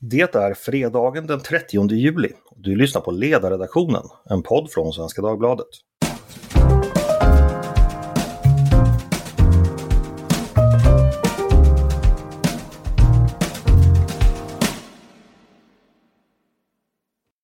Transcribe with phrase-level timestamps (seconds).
[0.00, 2.32] Det är fredagen den 30 juli.
[2.56, 5.66] Du lyssnar på Ledarredaktionen, en podd från Svenska Dagbladet.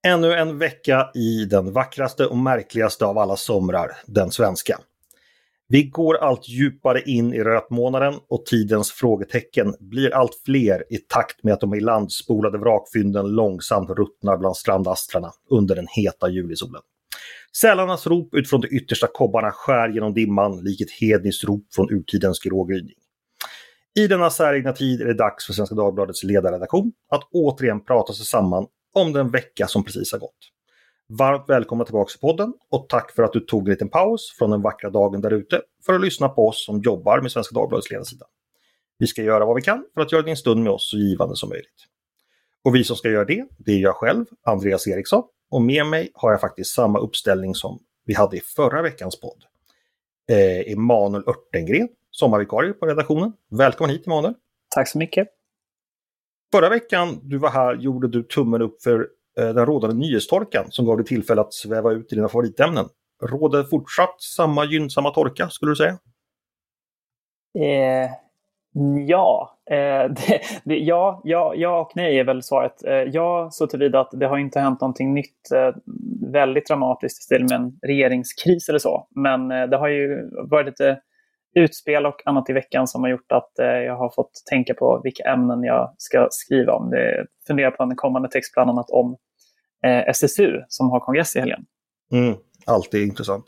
[0.07, 4.79] Ännu en vecka i den vackraste och märkligaste av alla somrar, den svenska.
[5.68, 11.44] Vi går allt djupare in i rötmånaden och tidens frågetecken blir allt fler i takt
[11.44, 16.82] med att de ilandspolade vrakfynden långsamt ruttnar bland strandastrarna under den heta julisolen.
[17.61, 22.39] Sälarnas rop utifrån de yttersta kobbarna skär genom dimman lik ett hedniskt rop från urtidens
[22.39, 22.94] grågryning.
[23.96, 28.26] I denna säregna tid är det dags för Svenska Dagbladets ledarredaktion att återigen prata sig
[28.26, 30.54] samman om den vecka som precis har gått.
[31.08, 34.50] Varmt välkomna tillbaka till podden och tack för att du tog en liten paus från
[34.50, 37.91] den vackra dagen där ute för att lyssna på oss som jobbar med Svenska Dagbladets
[37.91, 38.27] ledarsida.
[38.98, 41.36] Vi ska göra vad vi kan för att göra din stund med oss så givande
[41.36, 41.84] som möjligt.
[42.64, 45.22] Och vi som ska göra det, det är jag själv, Andreas Eriksson.
[45.50, 49.45] Och med mig har jag faktiskt samma uppställning som vi hade i förra veckans podd.
[50.31, 53.33] Eh, Emanuel Örtengren, sommarvikarie på redaktionen.
[53.50, 54.34] Välkommen hit Emanuel!
[54.75, 55.28] Tack så mycket!
[56.53, 59.09] Förra veckan du var här gjorde du tummen upp för
[59.41, 62.85] Eh, den rådande nyhetstorkan som gav dig tillfälle att sväva ut i dina favoritämnen.
[63.23, 65.99] Råder fortsatt samma gynnsamma torka skulle du säga?
[67.59, 68.11] Eh,
[69.07, 69.77] ja, eh,
[70.11, 72.85] det, det, ja, ja, ja och nej är väl svaret.
[72.85, 75.75] Eh, ja, så tillvida att det har inte hänt någonting nytt eh,
[76.33, 79.07] väldigt dramatiskt i stil med en regeringskris eller så.
[79.11, 81.01] Men eh, det har ju varit lite
[81.55, 85.01] utspel och annat i veckan som har gjort att eh, jag har fått tänka på
[85.05, 86.91] vilka ämnen jag ska skriva om.
[86.91, 89.17] Det funderar på en kommande text bland annat om
[89.85, 91.65] eh, SSU som har kongress i helgen.
[92.13, 92.35] Mm,
[92.67, 93.45] alltid intressant.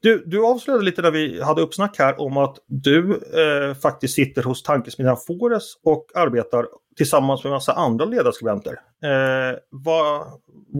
[0.00, 4.42] Du, du avslöjade lite när vi hade uppsnack här om att du eh, faktiskt sitter
[4.42, 6.66] hos tankesmedjan Fores och arbetar
[6.96, 8.72] tillsammans med en massa andra ledarskribenter.
[9.04, 10.20] Eh, vad,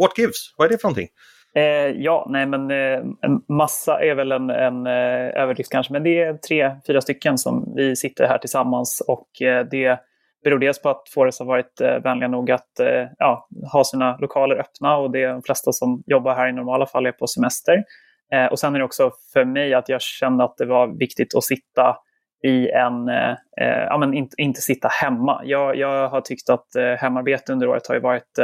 [0.01, 0.55] what gives?
[0.57, 1.09] Vad är det för någonting?
[1.55, 3.05] Eh, ja, nej men eh,
[3.49, 7.73] massa är väl en, en eh, överdrift kanske, men det är tre, fyra stycken som
[7.77, 10.01] vi sitter här tillsammans och eh, det
[10.45, 14.17] beror dels på att Fores har varit eh, vänliga nog att eh, ja, ha sina
[14.17, 17.27] lokaler öppna och det är de flesta som jobbar här i normala fall är på
[17.27, 17.85] semester.
[18.33, 21.35] Eh, och sen är det också för mig att jag kände att det var viktigt
[21.35, 21.97] att sitta
[22.45, 23.31] i en, eh,
[23.61, 25.43] eh, ja men inte, inte sitta hemma.
[25.45, 28.39] Jag, jag har tyckt att eh, hemarbete under året har ju varit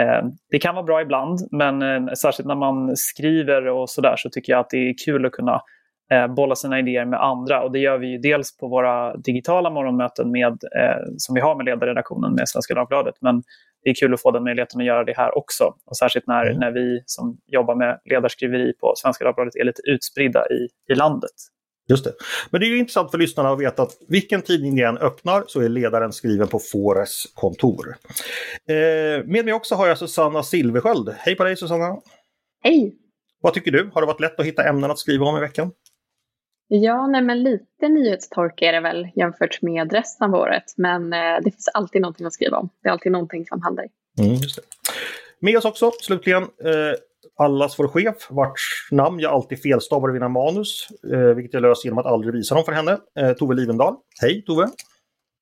[0.00, 4.30] Eh, det kan vara bra ibland, men eh, särskilt när man skriver och sådär så
[4.30, 5.60] tycker jag att det är kul att kunna
[6.36, 7.62] bolla sina idéer med andra.
[7.62, 10.58] Och det gör vi ju dels på våra digitala morgonmöten med,
[11.16, 13.14] som vi har med ledarredaktionen med Svenska Dagbladet.
[13.20, 13.42] Men
[13.84, 15.64] det är kul att få den möjligheten att göra det här också.
[15.86, 16.58] Och särskilt när, mm.
[16.58, 21.30] när vi som jobbar med ledarskriveri på Svenska Dagbladet är lite utspridda i, i landet.
[21.88, 22.12] Just det.
[22.50, 25.44] Men det är ju intressant för lyssnarna att veta att vilken tidning ni än öppnar
[25.46, 27.96] så är ledaren skriven på Fores kontor.
[28.68, 31.14] Eh, med mig också har jag Susanna Silversköld.
[31.18, 31.96] Hej på dig Susanna!
[32.64, 32.94] Hej!
[33.40, 33.90] Vad tycker du?
[33.94, 35.72] Har det varit lätt att hitta ämnen att skriva om i veckan?
[36.74, 40.64] Ja, nej, men lite nyhetstorka är det väl jämfört med resten av året.
[40.76, 42.68] Men eh, det finns alltid någonting att skriva om.
[42.82, 43.84] Det är alltid någonting som händer.
[44.18, 44.62] Mm, just det.
[45.38, 46.94] Med oss också, slutligen, eh,
[47.36, 51.84] allas vår chef, vars namn jag alltid felstavar i mina manus, eh, vilket jag löser
[51.84, 53.94] genom att aldrig visa dem för henne, eh, Tove Livendal.
[54.20, 54.68] Hej Tove!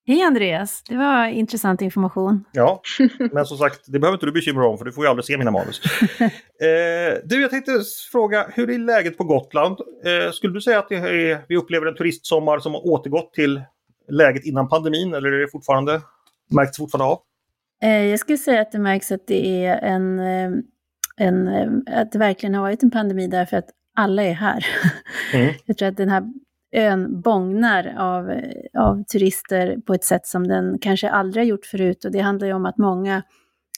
[0.07, 0.83] Hej Andreas!
[0.89, 2.45] Det var intressant information.
[2.53, 2.83] Ja,
[3.33, 5.25] men som sagt, det behöver inte du bekymra dig om för du får ju aldrig
[5.25, 5.81] se mina manus.
[6.21, 6.29] eh,
[7.25, 7.73] du, jag tänkte
[8.13, 9.77] fråga, hur är läget på Gotland?
[10.05, 13.63] Eh, skulle du säga att är, vi upplever en turistsommar som har återgått till
[14.09, 16.01] läget innan pandemin eller är det fortfarande,
[16.51, 17.21] märks fortfarande av?
[17.83, 20.51] Eh, jag skulle säga att det märks att det är en eh,
[21.21, 24.67] en, eh, att det verkligen har varit en pandemi därför att alla är här.
[25.35, 25.55] Mm.
[25.67, 26.23] Jag tror att den här
[26.73, 28.41] ön bångnar av,
[28.79, 32.05] av turister på ett sätt som den kanske aldrig har gjort förut.
[32.05, 33.23] Och det handlar ju om att många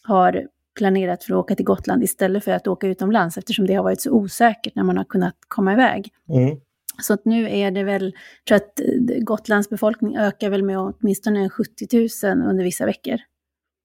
[0.03, 0.47] har
[0.79, 4.01] planerat för att åka till Gotland istället för att åka utomlands eftersom det har varit
[4.01, 6.09] så osäkert när man har kunnat komma iväg.
[6.29, 6.57] Mm.
[7.03, 8.15] Så att nu är det väl,
[8.45, 8.81] jag tror att
[9.25, 13.19] Gotlands befolkning ökar väl med åtminstone 70 000 under vissa veckor.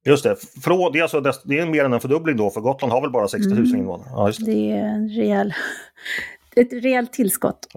[0.06, 2.94] Just det, Frå, det, är alltså, det är mer än en fördubbling då, för Gotland
[2.94, 3.76] har väl bara 60 000 mm.
[3.76, 4.08] invånare?
[4.12, 4.46] Ja, det.
[4.46, 4.72] det.
[4.72, 5.54] är en rejäl,
[6.58, 7.68] ett rejält tillskott.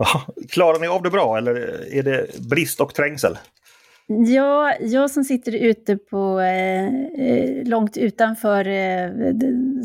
[0.49, 1.55] Klarar ni av det bra eller
[1.95, 3.37] är det brist och trängsel?
[4.13, 9.11] Ja, jag som sitter ute på eh, eh långt utanför eh,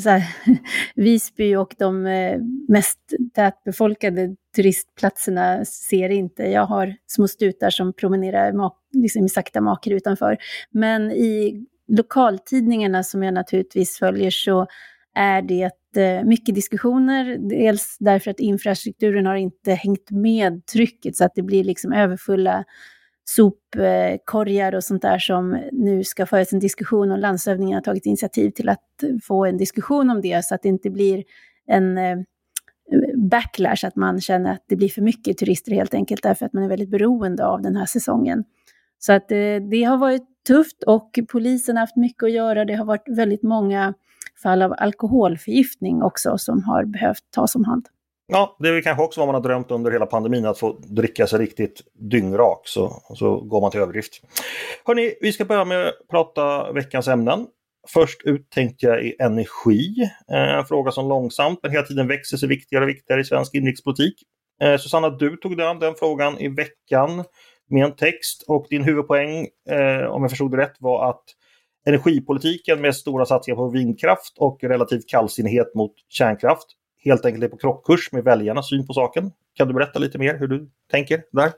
[0.06, 0.24] här,
[0.96, 3.00] Visby och de eh, mest
[3.36, 6.44] tätbefolkade turistplatserna ser inte.
[6.44, 10.38] Jag har små stutar som promenerar mak, liksom i sakta maker utanför.
[10.72, 14.68] Men i lokaltidningarna som jag naturligtvis följer så
[15.16, 17.38] är det eh, mycket diskussioner.
[17.50, 22.64] Dels därför att infrastrukturen har inte hängt med trycket så att det blir liksom överfulla
[23.26, 28.50] sopkorgar och sånt där som nu ska föras en diskussion och landshövdingen har tagit initiativ
[28.50, 31.24] till att få en diskussion om det så att det inte blir
[31.68, 32.18] en eh,
[33.16, 36.64] backlash, att man känner att det blir för mycket turister helt enkelt därför att man
[36.64, 38.44] är väldigt beroende av den här säsongen.
[39.00, 42.66] Så att eh, det har varit tufft och polisen har haft mycket att göra.
[42.66, 43.94] Det har varit väldigt många
[44.44, 47.88] fall av alkoholförgiftning också som har behövt tas om hand.
[48.28, 50.80] Ja, det är väl kanske också vad man har drömt under hela pandemin, att få
[50.80, 54.22] dricka sig riktigt dyngrak, så, så går man till överdrift.
[54.86, 57.48] Hörni, vi ska börja med att prata veckans ämnen.
[57.88, 62.50] Först ut tänkte jag i energi, en fråga som långsamt men hela tiden växer sig
[62.50, 64.14] viktigare och viktigare i svensk inrikespolitik.
[64.62, 67.24] Eh, Susanna, du tog den, den frågan i veckan
[67.70, 71.24] med en text och din huvudpoäng, eh, om jag förstod det rätt, var att
[71.86, 76.68] energipolitiken med stora satsningar på vindkraft och relativt kallsinnighet mot kärnkraft
[77.06, 79.32] helt enkelt är på krockkurs med väljarnas syn på saken.
[79.54, 81.52] Kan du berätta lite mer hur du tänker där?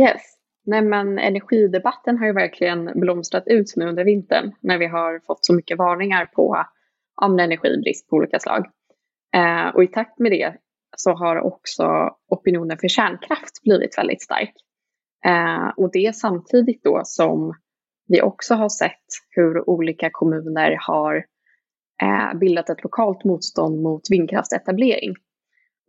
[0.00, 0.22] Yes.
[0.66, 5.46] Nej, men energidebatten har ju verkligen blomstrat ut nu under vintern när vi har fått
[5.46, 6.64] så mycket varningar på
[7.22, 8.66] om energibrist på olika slag.
[9.36, 10.54] Eh, och i takt med det
[10.96, 14.54] så har också opinionen för kärnkraft blivit väldigt stark.
[15.26, 17.54] Eh, och det samtidigt då som
[18.06, 21.16] vi också har sett hur olika kommuner har
[22.02, 25.14] eh, bildat ett lokalt motstånd mot vindkraftsetablering.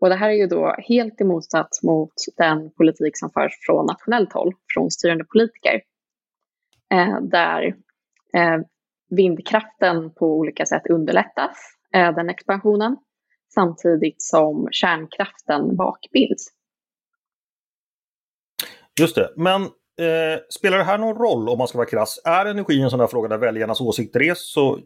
[0.01, 1.43] Och det här är ju då helt emot
[1.83, 5.81] mot den politik som förs från nationellt håll, från styrande politiker.
[6.93, 7.63] Eh, där
[8.33, 8.57] eh,
[9.09, 11.57] vindkraften på olika sätt underlättas,
[11.91, 12.97] den expansionen,
[13.53, 16.47] samtidigt som kärnkraften bakbinds.
[18.99, 19.69] Just det, men
[19.99, 22.21] eh, spelar det här någon roll om man ska vara krass?
[22.25, 24.79] Är energi en sån där fråga där väljarnas åsikter är så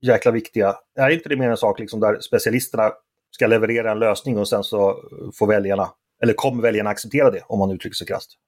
[0.00, 0.74] jäkla viktiga?
[0.98, 2.92] Är inte det mer en sak liksom där specialisterna
[3.30, 4.96] ska leverera en lösning och sen så
[5.38, 5.88] får väljarna,
[6.22, 8.38] eller kommer väljarna acceptera det om man uttrycker sig krasst?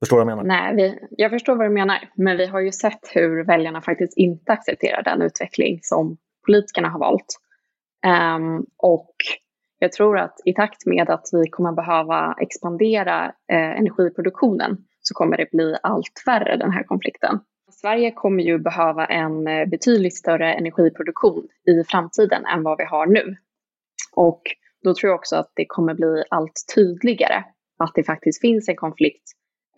[0.00, 0.62] Förstår du vad jag menar?
[0.62, 2.10] Nej, vi, jag förstår vad du menar.
[2.14, 6.16] Men vi har ju sett hur väljarna faktiskt inte accepterar den utveckling som
[6.46, 7.40] politikerna har valt.
[8.06, 9.14] Um, och
[9.78, 15.36] jag tror att i takt med att vi kommer behöva expandera eh, energiproduktionen så kommer
[15.36, 17.40] det bli allt värre den här konflikten.
[17.70, 23.06] Sverige kommer ju behöva en eh, betydligt större energiproduktion i framtiden än vad vi har
[23.06, 23.36] nu.
[24.12, 24.42] Och
[24.84, 27.44] då tror jag också att det kommer bli allt tydligare
[27.78, 29.24] att det faktiskt finns en konflikt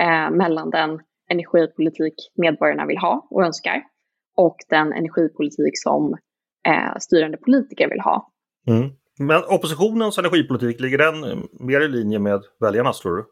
[0.01, 1.01] eh, mellan den
[1.31, 3.83] energipolitik medborgarna vill ha och önskar
[4.37, 6.17] och den energipolitik som
[6.69, 8.33] eh, styrande politiker vill ha.
[8.67, 8.91] Mm.
[9.19, 13.25] Men oppositionens energipolitik, ligger den eh, mer i linje med väljarnas tror du?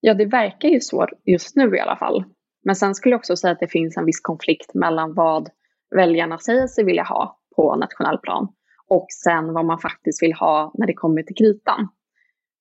[0.00, 2.24] Ja, det verkar ju så just nu i alla fall.
[2.64, 5.48] Men sen skulle jag också säga att det finns en viss konflikt mellan vad
[5.94, 8.48] väljarna säger sig vilja ha på nationell plan
[8.88, 11.88] och sen vad man faktiskt vill ha när det kommer till kritan.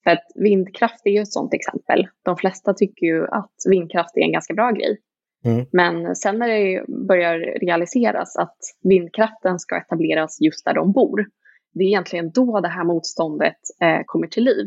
[0.03, 2.07] För att vindkraft är ju ett sådant exempel.
[2.25, 5.00] De flesta tycker ju att vindkraft är en ganska bra grej.
[5.45, 5.65] Mm.
[5.71, 11.25] Men sen när det börjar realiseras att vindkraften ska etableras just där de bor,
[11.74, 14.65] det är egentligen då det här motståndet eh, kommer till liv.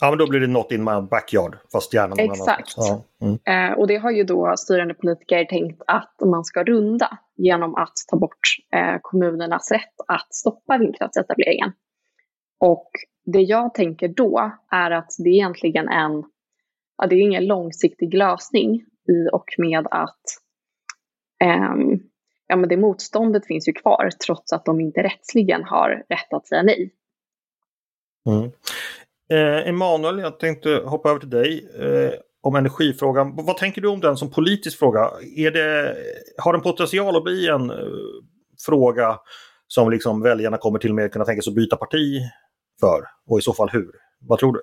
[0.00, 2.74] Ja, men då blir det not in my backyard, fast gärna någon Exakt.
[2.76, 3.04] Ja.
[3.20, 3.70] Mm.
[3.72, 7.92] Eh, och det har ju då styrande politiker tänkt att man ska runda genom att
[8.10, 8.38] ta bort
[8.74, 11.72] eh, kommunernas rätt att stoppa vindkraftsetableringen.
[12.60, 12.90] Och
[13.24, 16.24] det jag tänker då är att det är egentligen en,
[16.96, 18.74] ja, det är ingen långsiktig lösning
[19.08, 20.22] i och med att
[21.44, 21.74] eh,
[22.46, 26.46] ja, men det motståndet finns ju kvar trots att de inte rättsligen har rätt att
[26.46, 26.94] säga nej.
[28.30, 28.50] Mm.
[29.32, 32.12] Eh, Emanuel, jag tänkte hoppa över till dig eh,
[32.42, 33.36] om energifrågan.
[33.36, 35.10] Vad tänker du om den som politisk fråga?
[35.36, 35.96] Är det,
[36.38, 37.76] har den potential att bli en eh,
[38.66, 39.18] fråga
[39.66, 42.20] som liksom väljarna kommer till och med kunna tänka sig att byta parti
[42.80, 43.00] för?
[43.26, 43.90] Och i så fall hur?
[44.20, 44.60] Vad tror du?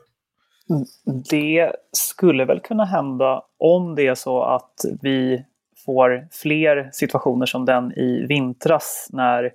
[1.29, 5.45] Det skulle väl kunna hända om det är så att vi
[5.85, 9.51] får fler situationer som den i vintras när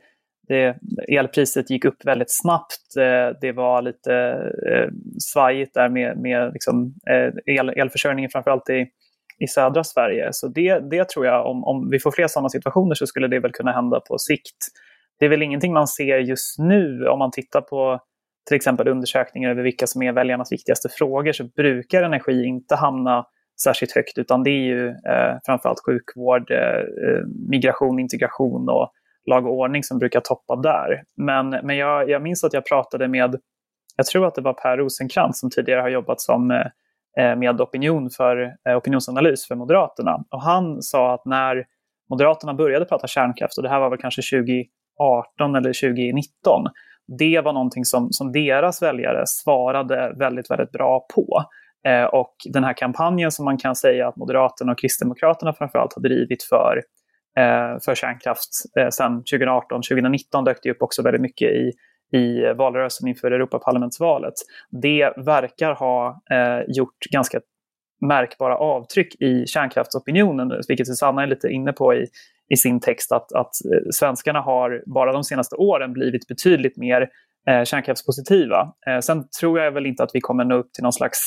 [0.48, 0.76] det,
[1.08, 2.96] elpriset gick upp väldigt snabbt.
[2.98, 4.14] Eh, det var lite
[4.70, 8.86] eh, svajigt där med, med liksom, eh, el, elförsörjningen framförallt i,
[9.38, 10.28] i södra Sverige.
[10.32, 13.40] Så det, det tror jag, om, om vi får fler sådana situationer så skulle det
[13.40, 14.56] väl kunna hända på sikt.
[15.18, 18.00] Det är väl ingenting man ser just nu om man tittar på
[18.48, 23.26] till exempel undersökningar över vilka som är väljarnas viktigaste frågor så brukar energi inte hamna
[23.62, 28.92] särskilt högt utan det är ju eh, framförallt sjukvård, eh, eh migration, integration och
[29.26, 31.02] lag och ordning som brukar toppa där.
[31.16, 33.36] Men, men jag, jag minns att jag pratade med,
[33.96, 36.66] jag tror att det var Per Rosenkrantz som tidigare har jobbat som eh,
[37.18, 40.24] eh, med opinion för, eh, opinionsanalys för Moderaterna.
[40.30, 41.64] Och han sa att när
[42.10, 46.64] Moderaterna började prata kärnkraft, och det här var väl kanske 2018 eller 2019,
[47.18, 51.44] det var någonting som, som deras väljare svarade väldigt, väldigt bra på.
[51.86, 56.02] Eh, och den här kampanjen som man kan säga att Moderaterna och Kristdemokraterna framförallt har
[56.02, 56.82] drivit för,
[57.38, 59.82] Eh, för kärnkraft eh, sedan 2018.
[59.82, 61.72] 2019 dök det upp också väldigt mycket i,
[62.12, 64.34] i valrörelsen inför Europaparlamentsvalet.
[64.70, 67.40] Det verkar ha eh, gjort ganska
[68.00, 72.06] märkbara avtryck i kärnkraftsopinionen, vilket Susanna är lite inne på i,
[72.48, 77.08] i sin text, att, att eh, svenskarna har bara de senaste åren blivit betydligt mer
[77.48, 78.72] eh, kärnkraftspositiva.
[78.86, 81.18] Eh, sen tror jag väl inte att vi kommer nå upp till någon slags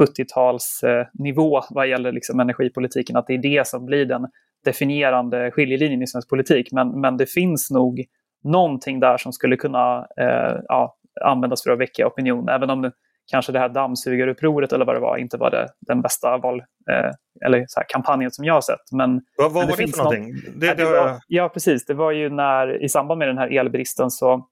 [0.00, 4.26] 70-talsnivå eh, vad gäller liksom energipolitiken, att det är det som blir den
[4.64, 6.72] definierande skiljelinjen i svensk politik.
[6.72, 8.04] Men, men det finns nog
[8.44, 12.90] någonting där som skulle kunna eh, ja, användas för att väcka opinion, även om
[13.30, 16.58] kanske det här dammsugarupproret eller vad det var inte var det, den bästa val,
[16.90, 17.10] eh,
[17.46, 18.92] eller så här, kampanjen som jag har sett.
[18.92, 20.32] Men, vad, vad men var det för någonting?
[20.32, 21.86] Något, det, det var, ja, precis.
[21.86, 24.46] Det var ju när i samband med den här elbristen så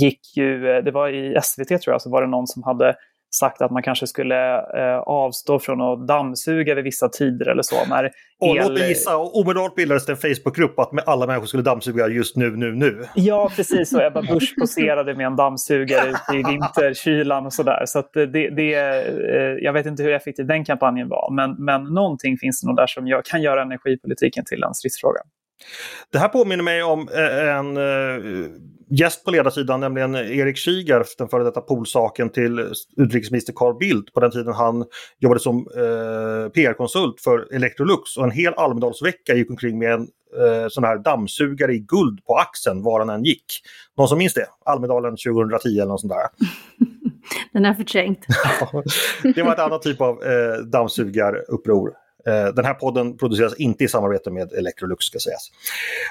[0.00, 2.94] gick ju, eh, det var i SVT tror jag, så var det någon som hade
[3.38, 7.76] sagt att man kanske skulle eh, avstå från att dammsuga vid vissa tider eller så.
[7.88, 8.10] När
[8.40, 8.62] och el...
[8.62, 12.56] låt mig gissa, omedelbart bildades det en Facebookgrupp att alla människor skulle dammsuga just nu,
[12.56, 13.04] nu, nu.
[13.14, 13.92] Ja, precis.
[13.92, 17.82] Och Ebba Busch poserade med en dammsugare ute i vinterkylan och sådär.
[17.86, 21.84] Så, så det, det, eh, jag vet inte hur effektiv den kampanjen var, men, men
[21.84, 25.20] någonting finns det nog där som jag kan göra energipolitiken till en stridsfråga.
[26.10, 28.46] Det här påminner mig om eh, en uh,
[28.90, 34.20] gäst på ledarsidan, nämligen Erik Kiger, den före detta polsaken till utrikesminister Carl Bildt på
[34.20, 34.84] den tiden han
[35.18, 40.08] jobbade som uh, PR-konsult för Electrolux och en hel Almedalsvecka gick omkring med en
[40.70, 43.44] sån här dammsugare i guld på axeln var han än gick.
[43.96, 44.46] Någon som minns det?
[44.64, 46.46] Almedalen 2010 eller något sånt där.
[47.52, 48.26] Den är förträngt.
[49.34, 51.92] det var ett annat typ av eh, dammsugaruppror.
[52.26, 55.50] Eh, den här podden produceras inte i samarbete med Electrolux ska sägas.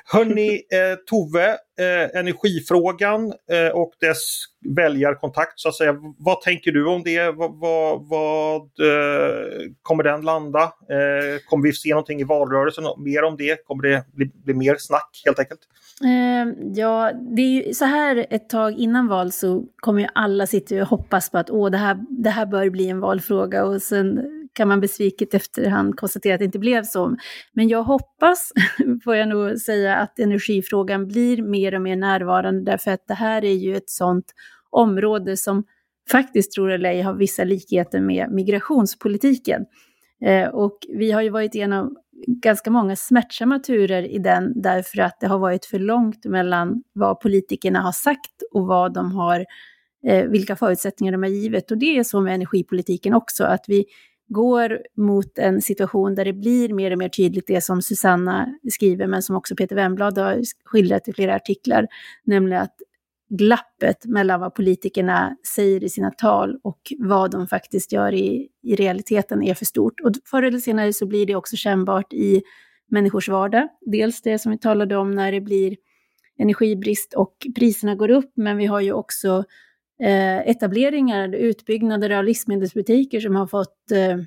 [0.06, 4.20] Hörni, eh, Tove, eh, energifrågan eh, och dess
[4.76, 5.96] väljarkontakt så att säga.
[6.18, 7.32] Vad tänker du om det?
[7.32, 10.64] Vad, vad, vad eh, kommer den landa?
[10.64, 13.66] Eh, kommer vi se någonting i valrörelsen mer om det?
[13.66, 15.60] Kommer det bli, bli mer snack helt enkelt?
[16.76, 20.82] ja, det är ju så här ett tag innan val så kommer ju alla sitta
[20.82, 24.20] och hoppas på att Åh, det, här, det här bör bli en valfråga och sen
[24.54, 27.16] kan man besviket efterhand konstatera att det inte blev så.
[27.54, 28.52] Men jag hoppas,
[29.04, 33.46] får jag nog säga, att energifrågan blir mer och mer närvarande därför att det här
[33.46, 34.26] är ju ett sånt
[34.70, 35.64] område som
[36.12, 39.66] faktiskt, tror eller ej, har vissa likheter med migrationspolitiken.
[40.26, 41.96] Eh, och vi har ju varit igenom
[42.28, 47.20] ganska många smärtsamma turer i den därför att det har varit för långt mellan vad
[47.20, 49.46] politikerna har sagt och vad de har,
[50.08, 51.72] eh, vilka förutsättningar de har givet.
[51.72, 53.86] Och det är så med energipolitiken också, att vi
[54.34, 59.08] går mot en situation där det blir mer och mer tydligt det som Susanna skriver,
[59.08, 61.88] men som också Peter Wemblad har skildrat i flera artiklar,
[62.24, 62.76] nämligen att
[63.30, 68.76] glappet mellan vad politikerna säger i sina tal och vad de faktiskt gör i, i
[68.76, 70.00] realiteten är för stort.
[70.00, 72.42] Och förr eller senare så blir det också kännbart i
[72.92, 73.68] människors vardag.
[73.82, 75.76] Dels det som vi talade om när det blir
[76.40, 79.44] energibrist och priserna går upp, men vi har ju också
[80.04, 84.18] Eh, etableringar, utbyggnader av livsmedelsbutiker som har fått eh,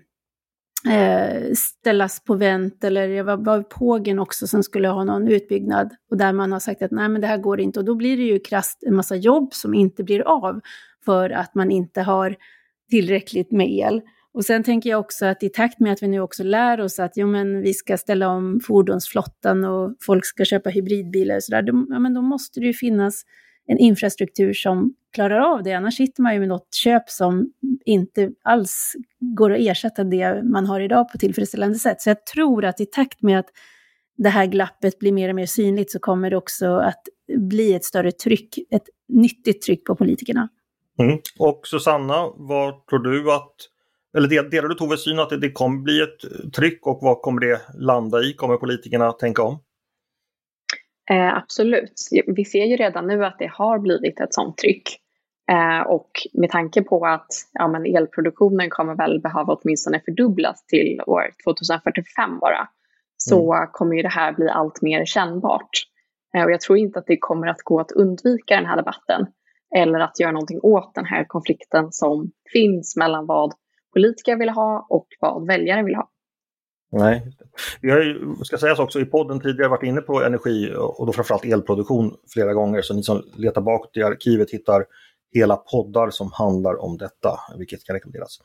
[0.95, 5.91] eh ställas på vänt eller jag var, var Pågen också som skulle ha någon utbyggnad
[6.11, 8.17] och där man har sagt att nej men det här går inte och då blir
[8.17, 10.61] det ju krasst en massa jobb som inte blir av
[11.05, 12.37] för att man inte har
[12.91, 14.03] tillräckligt med el.
[14.33, 16.99] Och sen tänker jag också att i takt med att vi nu också lär oss
[16.99, 21.63] att jo, men vi ska ställa om fordonsflottan och folk ska köpa hybridbilar och sådär,
[21.63, 23.23] då, ja, men då måste det ju finnas
[23.67, 25.73] en infrastruktur som klarar av det.
[25.73, 27.53] Annars sitter man ju med något köp som
[27.85, 32.01] inte alls går att ersätta det man har idag på tillfredsställande sätt.
[32.01, 33.47] Så jag tror att i takt med att
[34.17, 37.03] det här glappet blir mer och mer synligt så kommer det också att
[37.39, 40.49] bli ett större tryck, ett nyttigt tryck på politikerna.
[40.99, 41.19] Mm.
[41.39, 43.55] Och Susanna, vad tror du att,
[44.17, 47.41] eller delar du Toves syn att det, det kommer bli ett tryck och vad kommer
[47.41, 48.33] det landa i?
[48.33, 49.59] Kommer politikerna tänka om?
[51.11, 51.93] Eh, absolut.
[52.27, 55.01] Vi ser ju redan nu att det har blivit ett sånt tryck.
[55.51, 61.01] Eh, och med tanke på att ja, men elproduktionen kommer väl behöva åtminstone fördubblas till
[61.07, 62.69] år 2045 bara,
[63.17, 63.69] så mm.
[63.73, 65.71] kommer ju det här bli allt mer kännbart.
[66.37, 69.27] Eh, och jag tror inte att det kommer att gå att undvika den här debatten
[69.77, 73.55] eller att göra någonting åt den här konflikten som finns mellan vad
[73.93, 76.11] politiker vill ha och vad väljare vill ha.
[76.93, 77.33] Nej.
[77.81, 81.13] Vi har ju, ska sägas också, i podden tidigare varit inne på energi och då
[81.13, 82.83] framförallt elproduktion flera gånger.
[82.83, 84.85] Så ni som letar bakåt i arkivet hittar
[85.35, 88.39] hela poddar som handlar om detta, vilket kan rekommenderas.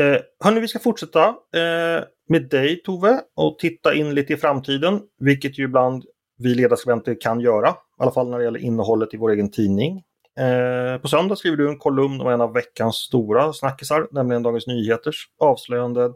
[0.00, 5.00] Eh, hörni, vi ska fortsätta eh, med dig Tove och titta in lite i framtiden,
[5.18, 6.04] vilket ju ibland
[6.38, 10.02] vi ledarskribenter kan göra, i alla fall när det gäller innehållet i vår egen tidning.
[10.38, 14.66] Eh, på söndag skriver du en kolumn om en av veckans stora snackisar, nämligen Dagens
[14.66, 16.12] Nyheters avslöjande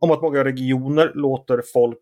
[0.00, 1.98] om att många regioner låter folk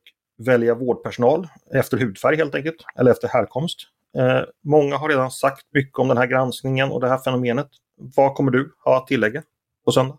[0.47, 3.79] välja vårdpersonal efter hudfärg helt enkelt, eller efter härkomst.
[4.19, 7.69] Eh, många har redan sagt mycket om den här granskningen och det här fenomenet.
[8.17, 9.43] Vad kommer du ha att tillägga
[9.85, 10.19] på söndag?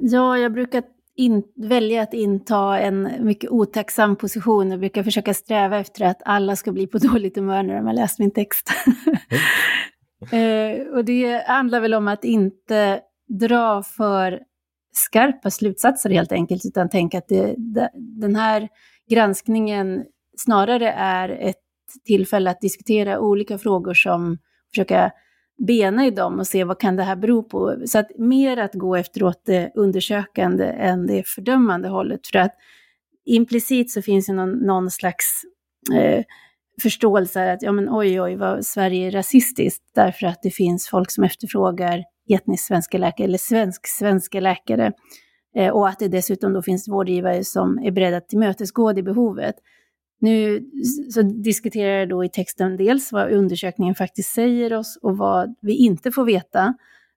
[0.00, 0.82] Ja, jag brukar
[1.16, 6.56] in, välja att inta en mycket otacksam position och brukar försöka sträva efter att alla
[6.56, 8.70] ska bli på dåligt humör när de har läst min text.
[10.32, 10.80] Mm.
[10.80, 14.40] eh, och det handlar väl om att inte dra för
[14.96, 18.68] skarpa slutsatser helt enkelt, utan tänka att det, det, den här
[19.10, 20.04] granskningen
[20.36, 21.56] snarare är ett
[22.04, 24.38] tillfälle att diskutera olika frågor som
[24.74, 25.12] försöka
[25.58, 27.76] bena i dem och se vad kan det här bero på.
[27.86, 32.26] Så att mer att gå efteråt det undersökande än det fördömande hållet.
[32.26, 32.54] För att
[33.24, 35.42] implicit så finns det någon, någon slags
[35.94, 36.24] eh,
[36.82, 41.10] förståelse att ja men oj oj vad Sverige är rasistiskt därför att det finns folk
[41.10, 44.92] som efterfrågar etnisk svenska läkare eller svensk-svenska läkare.
[45.56, 49.54] Eh, och att det dessutom då finns vårdgivare som är beredda att tillmötesgå det behovet.
[50.20, 50.70] Nu
[51.12, 55.74] så diskuterar jag då i texten dels vad undersökningen faktiskt säger oss och vad vi
[55.74, 56.74] inte får veta.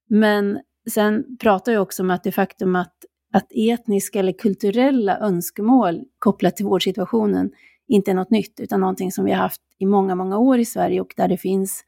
[0.10, 0.60] Men
[0.90, 2.94] sen pratar jag också om att det faktum att,
[3.34, 7.52] att etniska eller kulturella önskemål kopplat till vårdsituationen
[7.88, 10.66] inte är något nytt, utan någonting som vi har haft i många, många år i
[10.66, 11.84] Sverige och där det finns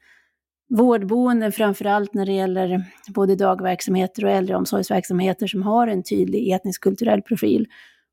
[0.70, 6.82] vårdboenden, framför allt när det gäller både dagverksamheter och äldreomsorgsverksamheter som har en tydlig etnisk
[6.82, 7.66] kulturell profil.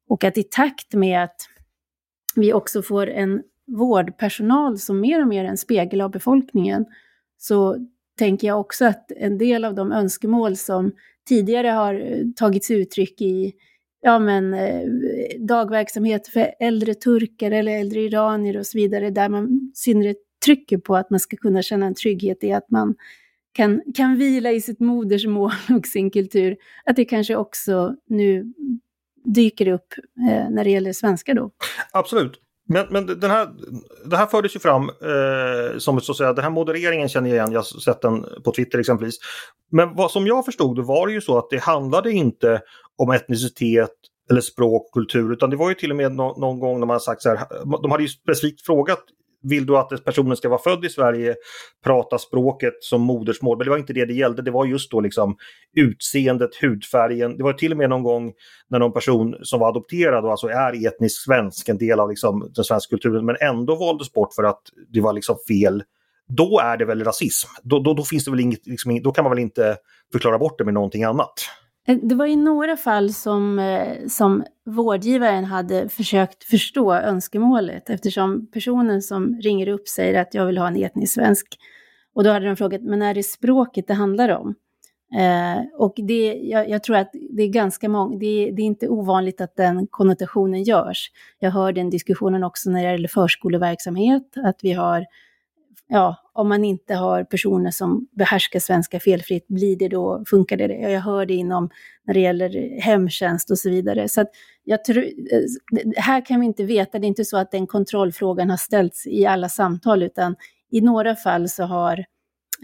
[0.09, 1.35] Och att i takt med att
[2.35, 6.85] vi också får en vårdpersonal som mer och mer är en spegel av befolkningen,
[7.37, 7.87] så
[8.19, 10.91] tänker jag också att en del av de önskemål som
[11.27, 13.53] tidigare har eh, tagits uttryck i
[14.01, 14.89] ja, men, eh,
[15.39, 20.77] dagverksamhet för äldre turkar eller äldre iranier och så vidare, där man i synnerhet trycker
[20.77, 22.95] på att man ska kunna känna en trygghet i att man
[23.51, 28.53] kan, kan vila i sitt modersmål och sin kultur, att det kanske också nu
[29.25, 29.93] dyker upp
[30.29, 31.51] eh, när det gäller svenska då.
[31.91, 32.41] Absolut.
[32.69, 33.49] Men, men den här,
[34.05, 37.35] det här fördes ju fram eh, som så att säga, den här modereringen känner jag
[37.35, 39.15] igen, jag har sett den på Twitter exempelvis.
[39.71, 42.61] Men vad som jag förstod det var det ju så att det handlade inte
[42.97, 43.91] om etnicitet
[44.29, 46.99] eller språk, kultur, utan det var ju till och med no någon gång när man
[46.99, 47.47] sagt så här,
[47.81, 49.03] de hade ju specifikt frågat
[49.43, 51.35] vill du att personen ska vara född i Sverige,
[51.83, 53.57] prata språket som modersmål.
[53.57, 54.41] Men det var inte det det gällde.
[54.41, 55.37] Det var just då liksom
[55.75, 57.37] utseendet, hudfärgen.
[57.37, 58.33] Det var till och med någon gång
[58.69, 62.51] när någon person som var adopterad och alltså är etnisk svensk, en del av liksom
[62.55, 64.61] den svenska kulturen, men ändå valdes bort för att
[64.93, 65.83] det var liksom fel
[66.27, 67.49] då är det väl rasism.
[67.63, 69.77] Då, då, då finns det väl inget, liksom, då kan man väl inte
[70.11, 71.33] förklara bort det med någonting annat.
[71.87, 78.47] Eh, det var i några fall som, eh, som vårdgivaren hade försökt förstå önskemålet eftersom
[78.51, 81.57] personen som ringer upp säger att jag vill ha en etnisk svensk.
[82.13, 84.55] Och då hade de frågat, men är det språket det handlar om?
[85.19, 88.87] Eh, och det, jag, jag, tror att det är ganska många, det, det, är inte
[88.87, 91.11] ovanligt att den konnotationen görs.
[91.39, 95.05] Jag hör den diskussionen också när det gäller förskoleverksamhet, att vi har
[95.87, 100.73] ja, om man inte har personer som behärskar svenska felfritt, blir det då, funkar det?
[100.73, 101.69] Jag hör det inom,
[102.05, 104.09] när det gäller hemtjänst och så vidare.
[104.09, 104.29] Så att
[104.63, 105.41] jag tror, eh,
[105.95, 109.25] här kan vi inte veta, det är inte så att den kontrollfrågan har ställts i
[109.25, 110.35] alla samtal, utan
[110.71, 112.05] i några fall så har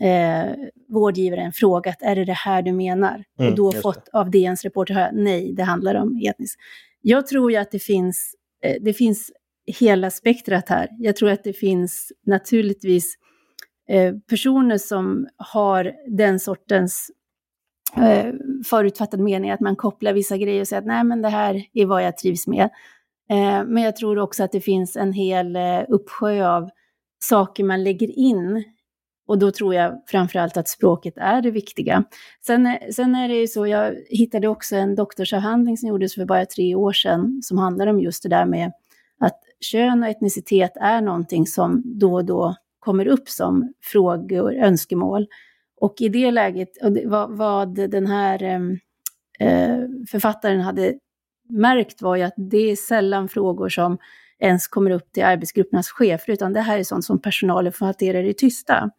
[0.02, 0.52] eh,
[0.90, 3.24] vårdgivaren frågat, är det det här du menar?
[3.40, 6.60] Mm, och då fått av DNs reporter höra, nej, det handlar om etniskt.
[7.02, 9.32] Jag tror ju att det finns, eh, det finns
[9.66, 10.88] hela spektrat här.
[11.00, 13.16] Jag tror att det finns naturligtvis
[13.90, 17.12] eh, personer som har den sortens
[17.98, 18.34] eh,
[18.66, 21.86] förutfattad mening, att man kopplar vissa grejer och säger att nej men det här är
[21.86, 22.70] vad jag trivs med.
[23.30, 26.70] Eh, men jag tror också att det finns en hel eh, uppsjö av
[27.20, 28.64] saker man lägger in
[29.28, 32.04] och då tror jag framförallt att språket är det viktiga.
[32.46, 36.26] Sen, eh, sen är det ju så, jag hittade också en doktorsavhandling som gjordes för
[36.26, 38.72] bara tre år sedan, som handlar om just det där med
[39.64, 45.28] kön och etnicitet är någonting som då och då kommer upp som frågor, önskemål.
[45.82, 48.78] Och i det läget, och det, vad, vad, den här ehm,
[49.40, 49.80] eh,
[50.12, 50.94] författaren hade
[51.50, 53.98] märkt var ju att det är sällan frågor som
[54.40, 58.20] ens kommer upp till arbetsgruppernas chefer, utan det här är sånt som personalen får hantera
[58.20, 58.90] i det tysta.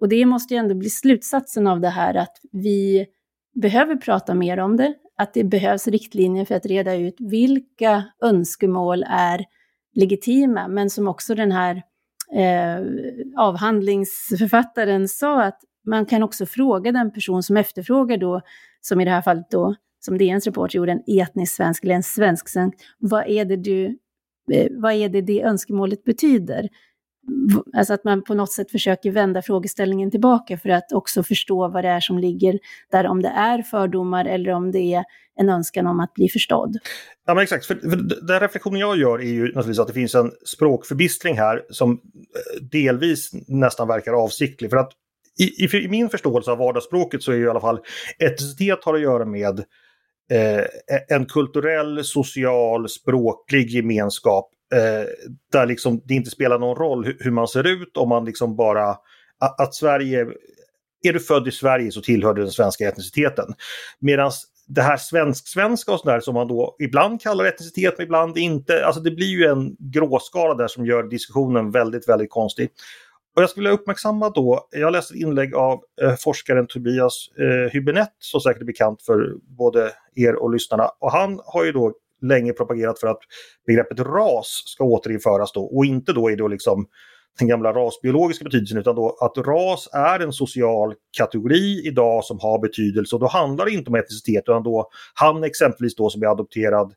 [0.00, 3.06] Och det måste ju ändå bli slutsatsen av det här att vi
[3.54, 9.04] behöver prata mer om det, att det behövs riktlinjer för att reda ut vilka önskemål
[9.08, 9.44] är
[9.94, 11.82] legitima, men som också den här
[12.34, 12.86] eh,
[13.36, 18.40] avhandlingsförfattaren sa att man kan också fråga den person som efterfrågar då,
[18.80, 22.02] som i det här fallet då, som DNs reporter gjorde, en etnisk svensk eller en
[22.02, 23.98] svensk svensk, vad är det du,
[24.52, 26.68] eh, vad är det det önskemålet betyder?
[27.76, 31.84] Alltså att man på något sätt försöker vända frågeställningen tillbaka för att också förstå vad
[31.84, 32.58] det är som ligger
[32.90, 35.04] där, om det är fördomar eller om det är
[35.36, 36.76] en önskan om att bli förstådd.
[37.26, 40.14] Ja men exakt, för, för den reflektionen jag gör är ju naturligtvis att det finns
[40.14, 44.70] en språkförbistring här som eh, delvis nästan verkar avsiktlig.
[44.70, 44.92] För att
[45.38, 47.80] i, i, i min förståelse av vardagsspråket så är ju i alla fall
[48.18, 49.58] etnicitet har att göra med
[50.30, 50.64] eh,
[51.08, 55.06] en kulturell, social, språklig gemenskap eh,
[55.52, 58.56] där liksom det inte spelar någon roll hur, hur, man ser ut om man liksom
[58.56, 58.88] bara
[59.40, 60.26] att, att Sverige
[61.02, 63.54] är du född i Sverige så tillhör du den svenska etniciteten.
[63.98, 64.30] Medan
[64.66, 68.86] det här svensk-svenska och sådär som man då ibland kallar etnicitet men ibland inte.
[68.86, 72.68] Alltså det blir ju en gråskala där som gör diskussionen väldigt, väldigt konstig.
[73.36, 77.70] Och jag skulle vilja uppmärksamma då, jag läste ett inlägg av eh, forskaren Tobias eh,
[77.72, 80.88] Hübinette som säkert är bekant för både er och lyssnarna.
[80.98, 81.92] Och han har ju då
[82.24, 83.20] länge propagerat för att
[83.66, 86.86] begreppet ras ska återinföras då och inte då i då liksom
[87.38, 92.58] den gamla rasbiologiska betydelsen utan då att ras är en social kategori idag som har
[92.58, 96.26] betydelse och då handlar det inte om etnicitet utan då han exempelvis då som är
[96.26, 96.94] adopterad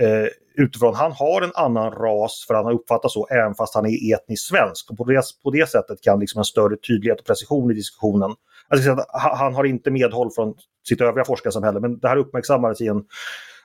[0.00, 3.86] eh, utifrån, han har en annan ras för han har uppfattat så även fast han
[3.86, 4.90] är etnisk svensk.
[4.90, 8.30] Och på, det, på det sättet kan liksom en större tydlighet och precision i diskussionen.
[8.68, 10.54] Alltså, han har inte medhåll från
[10.88, 13.04] sitt övriga forskarsamhälle men det här uppmärksammades i en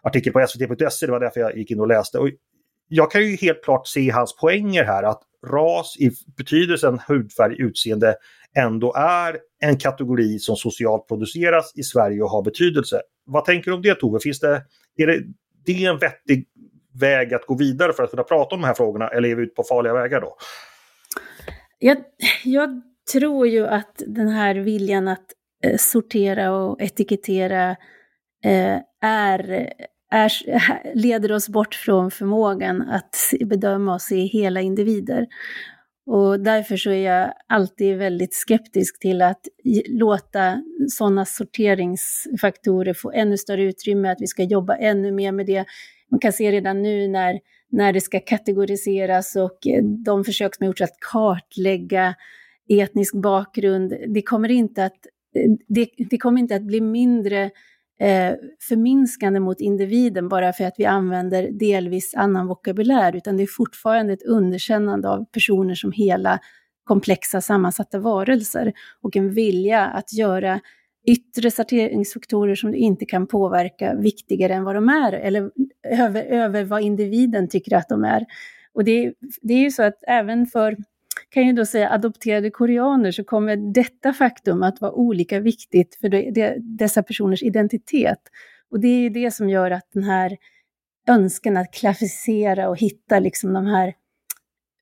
[0.03, 2.17] artikel på svt.se, det var därför jag gick in och läste.
[2.17, 2.29] Och
[2.87, 8.15] jag kan ju helt klart se hans poänger här att ras i betydelsen hudfärg, utseende
[8.57, 13.01] ändå är en kategori som socialt produceras i Sverige och har betydelse.
[13.25, 14.19] Vad tänker du om det Tove?
[14.19, 14.63] Finns det,
[14.97, 15.23] är det,
[15.65, 16.47] det en vettig
[16.99, 19.43] väg att gå vidare för att kunna prata om de här frågorna eller är vi
[19.43, 20.37] ute på farliga vägar då?
[21.79, 21.97] Jag,
[22.43, 25.25] jag tror ju att den här viljan att
[25.63, 27.69] eh, sortera och etikettera
[28.45, 29.73] eh, är
[30.11, 30.31] är,
[30.95, 35.27] leder oss bort från förmågan att bedöma och se hela individer.
[36.05, 39.41] Och därför så är jag alltid väldigt skeptisk till att
[39.87, 45.65] låta sådana sorteringsfaktorer få ännu större utrymme, att vi ska jobba ännu mer med det.
[46.11, 50.63] Man kan se redan nu när, när det ska kategoriseras och eh, de försök som
[50.63, 52.15] har gjorts att kartlägga
[52.69, 57.49] etnisk bakgrund, det kommer inte att, eh, det, det kommer inte att bli mindre
[58.01, 58.35] eh,
[58.69, 64.13] förminskande mot individen bara för att vi använder delvis annan vokabulär, utan det är fortfarande
[64.13, 66.39] ett underkännande av personer som hela
[66.83, 70.59] komplexa sammansatta varelser och en vilja att göra
[71.07, 75.51] yttre sorteringsfaktorer som du inte kan påverka viktigare än vad de är, eller
[75.87, 78.25] över, över vad individen tycker att de är.
[78.73, 80.77] Och det, det är ju så att även för
[81.31, 86.09] kan ju då säga adopterade koreaner så kommer detta faktum att vara olika viktigt för
[86.09, 88.19] det, det, dessa personers identitet.
[88.71, 90.37] Och det är ju det som gör att den här
[91.07, 93.93] önskan att klassificera och hitta liksom de här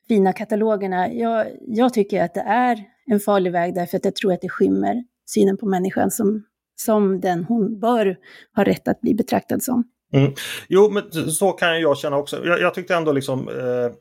[0.07, 4.33] fina katalogerna, jag, jag tycker att det är en farlig väg därför att jag tror
[4.33, 6.43] att det skymmer synen på människan som,
[6.75, 8.17] som den hon bör
[8.55, 9.83] ha rätt att bli betraktad som.
[10.13, 10.33] Mm.
[10.67, 12.45] Jo, men så kan jag känna också.
[12.45, 13.91] Jag, jag tyckte ändå liksom eh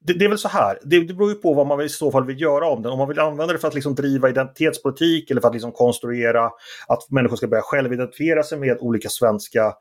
[0.00, 2.10] det, det, är väl så här, det, det beror ju på vad man i så
[2.10, 2.92] fall vill göra om den.
[2.92, 6.50] Om man vill använda det för att liksom driva identitetspolitik eller för att liksom konstruera
[6.88, 9.74] att människor ska börja självidentifiera sig med olika svenska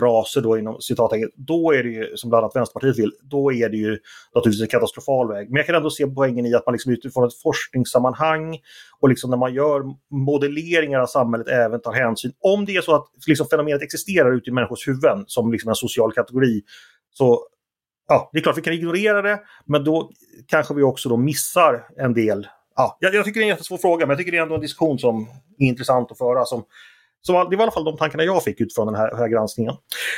[0.00, 3.68] raser då inom citattecken, då är det ju, som bland annat Vänsterpartiet vill, då är
[3.68, 3.98] det ju
[4.34, 5.50] naturligtvis en katastrofal väg.
[5.50, 8.58] Men jag kan ändå se poängen i att man liksom utifrån ett forskningssammanhang
[9.00, 12.32] och liksom när man gör modelleringar av samhället även tar hänsyn.
[12.40, 15.74] Om det är så att liksom fenomenet existerar ute i människors huvuden som liksom en
[15.74, 16.62] social kategori
[17.10, 17.46] så
[18.12, 20.10] ja, det är klart vi kan ignorera det, men då
[20.46, 22.48] kanske vi också då missar en del.
[22.76, 24.54] Ja, jag, jag tycker det är en jättesvår fråga, men jag tycker det är ändå
[24.54, 26.44] en diskussion som är intressant att föra.
[26.44, 26.64] Som,
[27.22, 29.74] som, det var i alla fall de tankarna jag fick utifrån den här, här granskningen.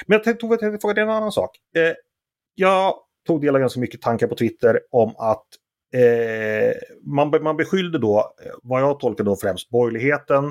[0.06, 1.50] Men jag tog att fråga en annan sak.
[1.76, 1.92] Eh,
[2.54, 2.94] jag
[3.26, 5.46] tog del av ganska mycket tankar på Twitter om att
[5.94, 10.44] eh, man, man beskyllde då, eh, vad jag tolkar då främst borgerligheten,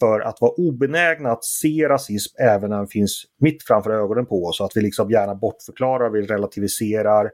[0.00, 4.44] för att vara obenägna att se rasism även när den finns mitt framför ögonen på
[4.44, 4.60] oss.
[4.60, 7.30] Att vi liksom gärna bortförklarar, vi relativiserar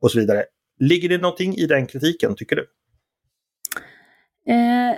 [0.00, 0.44] och så vidare.
[0.80, 2.66] Ligger det någonting i den kritiken, tycker du?
[4.52, 4.96] Eh,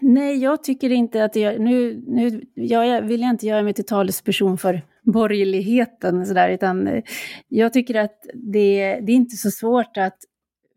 [0.00, 3.86] nej, jag tycker inte att det Nu, nu jag vill jag inte göra mig till
[3.86, 7.02] talesperson för borgerligheten, så där, utan eh,
[7.48, 10.18] jag tycker att det, det är inte så svårt att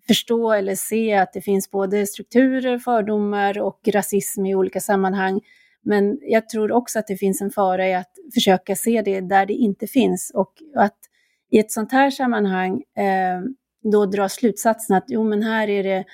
[0.08, 5.42] förstå eller se att det finns både strukturer, fördomar och rasism i olika sammanhang.
[5.84, 9.46] Men jag tror också att det finns en fara i att försöka se det där
[9.46, 10.98] det inte finns och att
[11.52, 13.42] i ett sånt här sammanhang eh,
[13.92, 16.06] då dra slutsatsen att jo, men här är det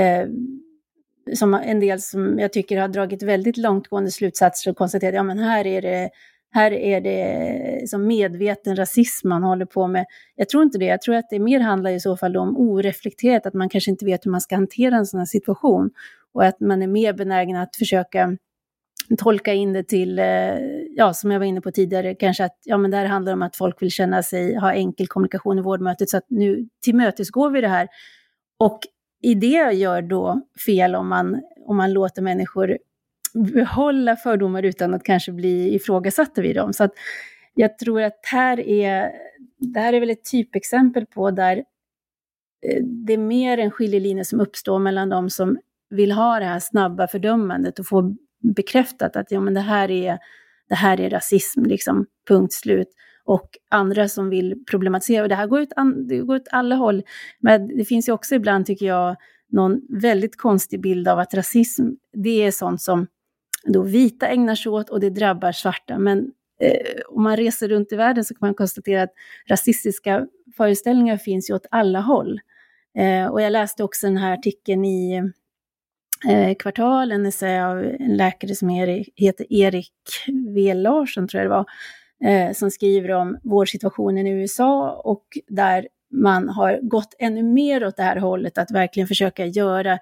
[0.00, 0.28] eh,
[1.34, 5.38] som en del som jag tycker har dragit väldigt långtgående slutsatser och konstaterat ja, men
[5.38, 6.10] här är det
[6.56, 10.06] här är det som medveten rasism man håller på med.
[10.34, 10.84] Jag tror inte det.
[10.84, 14.04] Jag tror att det mer handlar i så fall om oreflekterat, att man kanske inte
[14.04, 15.90] vet hur man ska hantera en sån här situation.
[16.32, 18.36] Och att man är mer benägen att försöka
[19.18, 20.58] tolka in det till, eh,
[20.96, 23.42] ja, som jag var inne på tidigare, kanske att ja, men det här handlar om
[23.42, 27.60] att folk vill känna sig, ha enkel kommunikation i vårdmötet, så att nu tillmötesgår vi
[27.60, 27.88] det här.
[28.58, 28.80] Och
[29.22, 32.78] i det gör då fel om man, om man låter människor
[33.36, 36.72] behålla fördomar utan att kanske bli ifrågasatta vid dem.
[36.72, 36.92] Så att
[37.54, 39.12] jag tror att här är,
[39.58, 41.56] det här är väl ett typexempel på där
[42.66, 45.58] eh, det är mer en skiljelinje som uppstår mellan de som
[45.90, 48.16] vill ha det här snabba fördömandet och få
[48.54, 50.18] bekräftat att ja, men det, här är,
[50.68, 52.88] det här är rasism, liksom, punkt slut.
[53.24, 55.22] Och andra som vill problematisera.
[55.22, 55.72] Och det här går ut,
[56.08, 57.02] det går ut alla håll.
[57.40, 59.16] Men det finns ju också ibland, tycker jag,
[59.48, 63.06] någon väldigt konstig bild av att rasism, det är sånt som
[63.66, 65.98] då vita ägnar sig åt och det drabbar svarta.
[65.98, 69.12] Men eh, om man reser runt i världen så kan man konstatera att
[69.48, 70.26] rasistiska
[70.56, 72.40] föreställningar finns ju åt alla håll.
[72.98, 75.22] Eh, och jag läste också den här artikeln i
[76.28, 78.68] eh, Kvartal, en essä av en läkare som
[79.16, 79.92] heter Erik
[80.26, 81.66] W Larsson, tror jag det var,
[82.30, 87.96] eh, som skriver om vårdsituationen i USA och där man har gått ännu mer åt
[87.96, 89.98] det här hållet, att verkligen försöka göra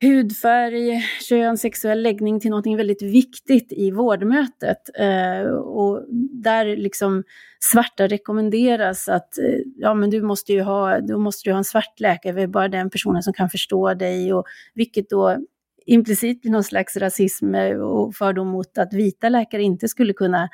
[0.00, 4.78] hudfärg, kön, sexuell läggning till något väldigt viktigt i vårdmötet.
[4.98, 7.22] Eh, och där liksom
[7.60, 11.64] svarta rekommenderas att eh, ja, men du måste ju ha, du måste ju ha en
[11.64, 14.34] svart läkare, det är bara den personen som kan förstå dig.
[14.34, 15.38] Och, vilket då
[15.86, 20.48] implicit blir någon slags rasism eh, och fördom mot att vita läkare inte skulle kunna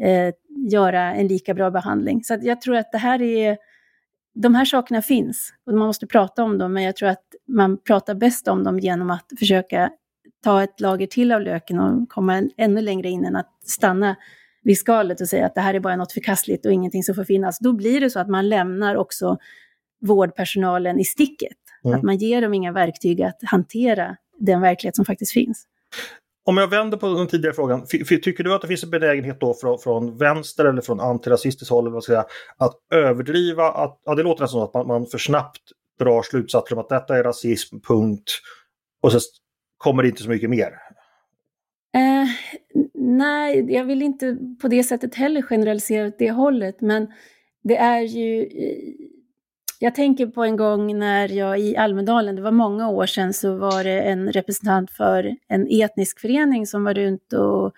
[0.00, 0.34] eh,
[0.70, 2.24] göra en lika bra behandling.
[2.24, 3.56] Så jag tror att det här är
[4.34, 7.78] de här sakerna finns och man måste prata om dem, men jag tror att man
[7.78, 9.90] pratar bäst om dem genom att försöka
[10.44, 14.16] ta ett lager till av löken och komma ännu längre in än att stanna
[14.62, 17.24] vid skalet och säga att det här är bara något förkastligt och ingenting som får
[17.24, 17.58] finnas.
[17.58, 19.38] Då blir det så att man lämnar också
[20.00, 21.56] vårdpersonalen i sticket.
[21.84, 21.96] Mm.
[21.96, 25.66] Att man ger dem inga verktyg att hantera den verklighet som faktiskt finns.
[26.46, 29.54] Om jag vänder på den tidigare frågan, tycker du att det finns en benägenhet då
[29.54, 34.14] från, från vänster eller från antirasistiskt håll vad ska jag säga, att överdriva, att, ja,
[34.14, 35.62] det låter nästan som att man, man för snabbt
[35.98, 38.30] drar slutsatser om att detta är rasism, punkt.
[39.02, 39.18] Och så
[39.78, 40.72] kommer det inte så mycket mer.
[41.94, 42.28] Eh,
[42.94, 47.12] nej, jag vill inte på det sättet heller generalisera åt det hållet, men
[47.62, 48.48] det är ju
[49.84, 53.56] jag tänker på en gång när jag i Almedalen, det var många år sedan, så
[53.56, 57.72] var det en representant för en etnisk förening som var runt och,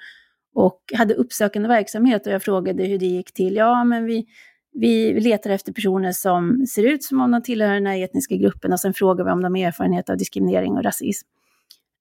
[0.55, 3.57] och hade uppsökande verksamhet och jag frågade hur det gick till.
[3.57, 4.27] Ja, men vi,
[4.73, 8.73] vi letar efter personer som ser ut som om de tillhör den här etniska gruppen
[8.73, 11.29] och sen frågar vi om de har erfarenhet av diskriminering och rasism.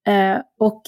[0.06, 0.82] Eh, och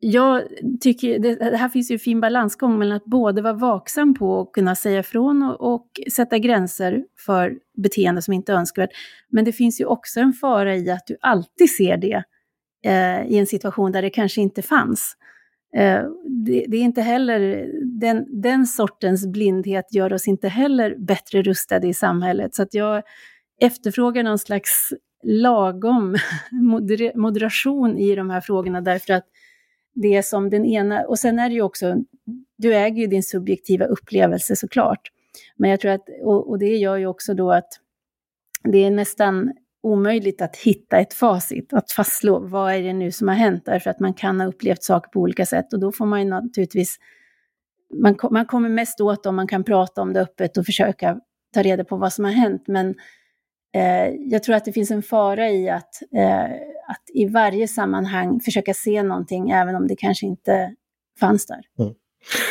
[0.00, 0.42] jag
[0.80, 4.40] tycker, det, det, här finns ju en fin balansgång mellan att både vara vaksam på
[4.40, 8.90] att kunna säga ifrån och, och, sätta gränser för beteende som inte är önskvärt.
[9.28, 12.22] Men det finns ju också en fara i att du alltid ser det
[12.84, 15.16] eh, i en situation där det kanske inte fanns.
[15.76, 16.02] Eh,
[16.46, 21.88] det, det, är inte heller, den, den sortens blindhet gör oss inte heller bättre rustade
[21.88, 22.54] i samhället.
[22.54, 23.02] Så att jag
[23.60, 26.16] efterfrågar någon slags lagom
[27.14, 29.24] moderation i de här frågorna därför att
[30.02, 31.96] det som den ena, och sen är det ju också,
[32.56, 35.10] du äger ju din subjektiva upplevelse såklart.
[35.56, 37.68] Men jag tror att, och, och det gör ju också då att
[38.64, 43.28] det är nästan omöjligt att hitta ett facit, att fastslå vad är det nu som
[43.28, 46.06] har hänt, därför att man kan ha upplevt saker på olika sätt och då får
[46.06, 46.96] man ju naturligtvis,
[47.94, 51.20] man, man kommer mest åt om man kan prata om det öppet och försöka
[51.54, 52.94] ta reda på vad som har hänt, men
[53.74, 56.50] eh, jag tror att det finns en fara i att, eh,
[56.90, 60.74] att i varje sammanhang försöka se någonting, även om det kanske inte
[61.20, 61.60] fanns där.
[61.78, 61.94] Mm.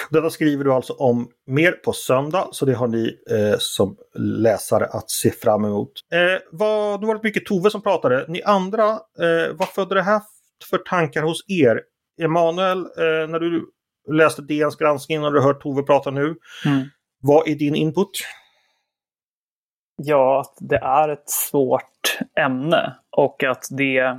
[0.09, 4.85] Detta skriver du alltså om mer på söndag, så det har ni eh, som läsare
[4.85, 5.91] att se fram emot.
[6.13, 8.25] Eh, vad, det var mycket Tove som pratade.
[8.27, 10.21] Ni andra, eh, vad födde det här
[10.69, 11.81] för tankar hos er?
[12.21, 13.69] Emanuel, eh, när du
[14.11, 16.87] läste DNs granskning och du hört Tove prata nu, mm.
[17.21, 18.11] vad är din input?
[20.01, 24.17] Ja, att det är ett svårt ämne och att det...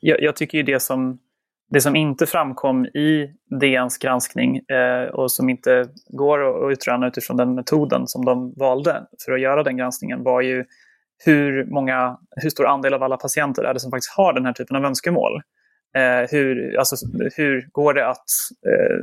[0.00, 1.18] Jag, jag tycker ju det som,
[1.70, 7.36] det som inte framkom i DNs granskning eh, och som inte går att utröna utifrån
[7.36, 10.64] den metoden som de valde för att göra den granskningen var ju
[11.24, 14.52] hur, många, hur stor andel av alla patienter är det som faktiskt har den här
[14.52, 15.42] typen av önskemål.
[15.96, 16.96] Eh, hur, alltså,
[17.36, 18.26] hur går det att
[18.66, 18.96] eh,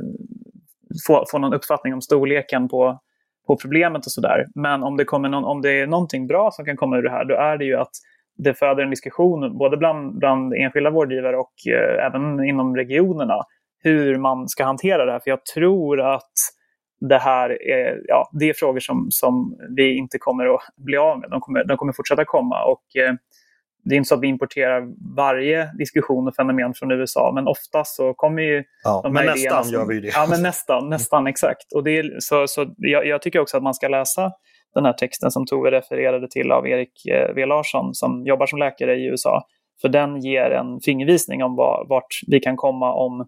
[1.06, 3.00] få, få någon uppfattning om storleken på
[3.46, 4.46] på problemet och sådär.
[4.54, 7.10] Men om det, kommer någon, om det är någonting bra som kan komma ur det
[7.10, 7.90] här, då är det ju att
[8.38, 13.42] det föder en diskussion både bland, bland enskilda vårdgivare och eh, även inom regionerna
[13.82, 15.20] hur man ska hantera det här.
[15.20, 16.32] För jag tror att
[17.00, 21.20] det här är, ja, det är frågor som, som vi inte kommer att bli av
[21.20, 21.30] med.
[21.30, 22.64] De kommer, de kommer fortsätta komma.
[22.64, 23.14] Och, eh,
[23.84, 24.82] det är inte så att vi importerar
[25.16, 29.34] varje diskussion och fenomen från USA, men ofta så kommer ju ja, de här Men
[29.34, 30.08] nästan som, gör vi det.
[30.14, 31.72] Ja, men nästan, nästan exakt.
[31.74, 34.32] Och det är, så, så jag, jag, tycker också att man ska läsa
[34.74, 38.58] den här texten som Tove refererade till av Erik eh, V Larsson som jobbar som
[38.58, 39.42] läkare i USA.
[39.80, 43.26] För den ger en fingervisning om var, vart vi kan komma om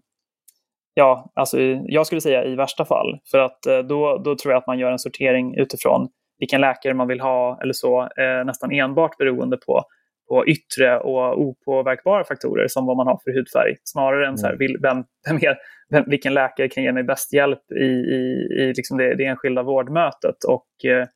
[0.93, 3.19] ja, alltså jag skulle säga i värsta fall.
[3.31, 6.07] För att eh, då, då tror jag att man gör en sortering utifrån
[6.39, 9.83] vilken läkare man vill ha eller så, eh, nästan enbart beroende på,
[10.27, 13.75] på yttre och opåverkbara faktorer som vad man har för hudfärg.
[13.83, 14.81] Snarare än så här, mm.
[14.81, 15.57] vem, vem är,
[15.89, 19.63] vem, vilken läkare kan ge mig bäst hjälp i, i, i liksom det, det enskilda
[19.63, 20.43] vårdmötet.
[20.47, 21.07] Och, eh,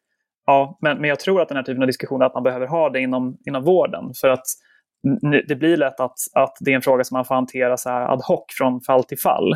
[0.46, 2.90] ja, men, men jag tror att den här typen av diskussioner att man behöver ha
[2.90, 4.04] det inom, inom vården.
[4.22, 4.46] För att
[5.48, 8.14] det blir lätt att, att det är en fråga som man får hantera så här
[8.14, 9.54] ad hoc från fall till fall.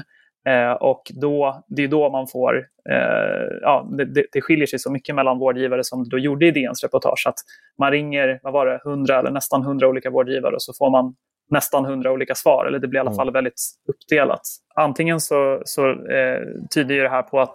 [0.47, 2.55] Eh, och då, det är då man får,
[2.89, 6.83] eh, ja, det, det, skiljer sig så mycket mellan vårdgivare som du gjorde i DNs
[6.83, 7.23] reportage.
[7.27, 7.35] Att
[7.79, 11.15] man ringer, vad var det, 100 eller nästan 100 olika vårdgivare och så får man
[11.49, 12.65] nästan 100 olika svar.
[12.65, 13.17] Eller det blir i alla mm.
[13.17, 14.41] fall väldigt uppdelat.
[14.75, 16.41] Antingen så, så eh,
[16.75, 17.53] tyder det här på att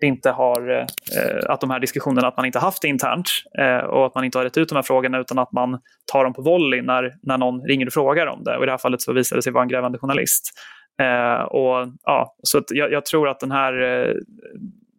[0.00, 0.84] det inte har, eh,
[1.48, 4.38] att de här diskussionerna, att man inte haft det internt eh, och att man inte
[4.38, 5.80] har rätt ut de här frågorna utan att man
[6.12, 8.56] tar dem på volley när, när någon ringer och frågar om det.
[8.56, 10.52] Och I det här fallet så visade det sig vara en grävande journalist.
[11.02, 14.14] Eh, och, ja, så jag, jag, tror att den här, eh,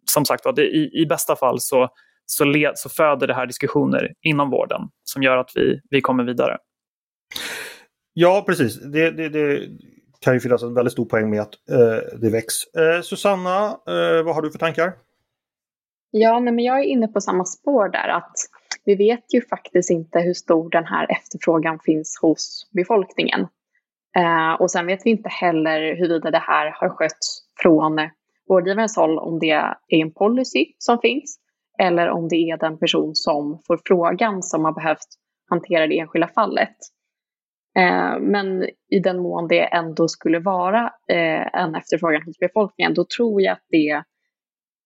[0.04, 1.88] som sagt var, i, i bästa fall så,
[2.26, 6.24] så, led, så föder det här diskussioner inom vården som gör att vi, vi kommer
[6.24, 6.58] vidare.
[8.12, 8.80] Ja, precis.
[8.80, 9.68] Det, det, det
[10.20, 12.74] kan ju finnas en väldigt stor poäng med att eh, det väcks.
[12.74, 14.92] Eh, Susanna, eh, vad har du för tankar?
[16.10, 18.08] Ja, nej, men jag är inne på samma spår där.
[18.08, 18.32] att
[18.84, 23.46] Vi vet ju faktiskt inte hur stor den här efterfrågan finns hos befolkningen.
[24.16, 27.98] Eh, och sen vet vi inte heller huruvida det här har skötts från
[28.48, 31.38] vårdgivarens håll, om det är en policy som finns
[31.80, 35.06] eller om det är den person som får frågan som har behövt
[35.50, 36.76] hantera det enskilda fallet.
[37.78, 43.04] Eh, men i den mån det ändå skulle vara eh, en efterfrågan hos befolkningen, då
[43.16, 44.02] tror jag att det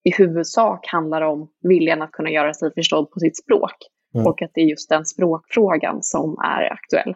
[0.05, 3.77] i huvudsak handlar om viljan att kunna göra sig förstådd på sitt språk.
[4.15, 4.27] Mm.
[4.27, 7.15] Och att det är just den språkfrågan som är aktuell.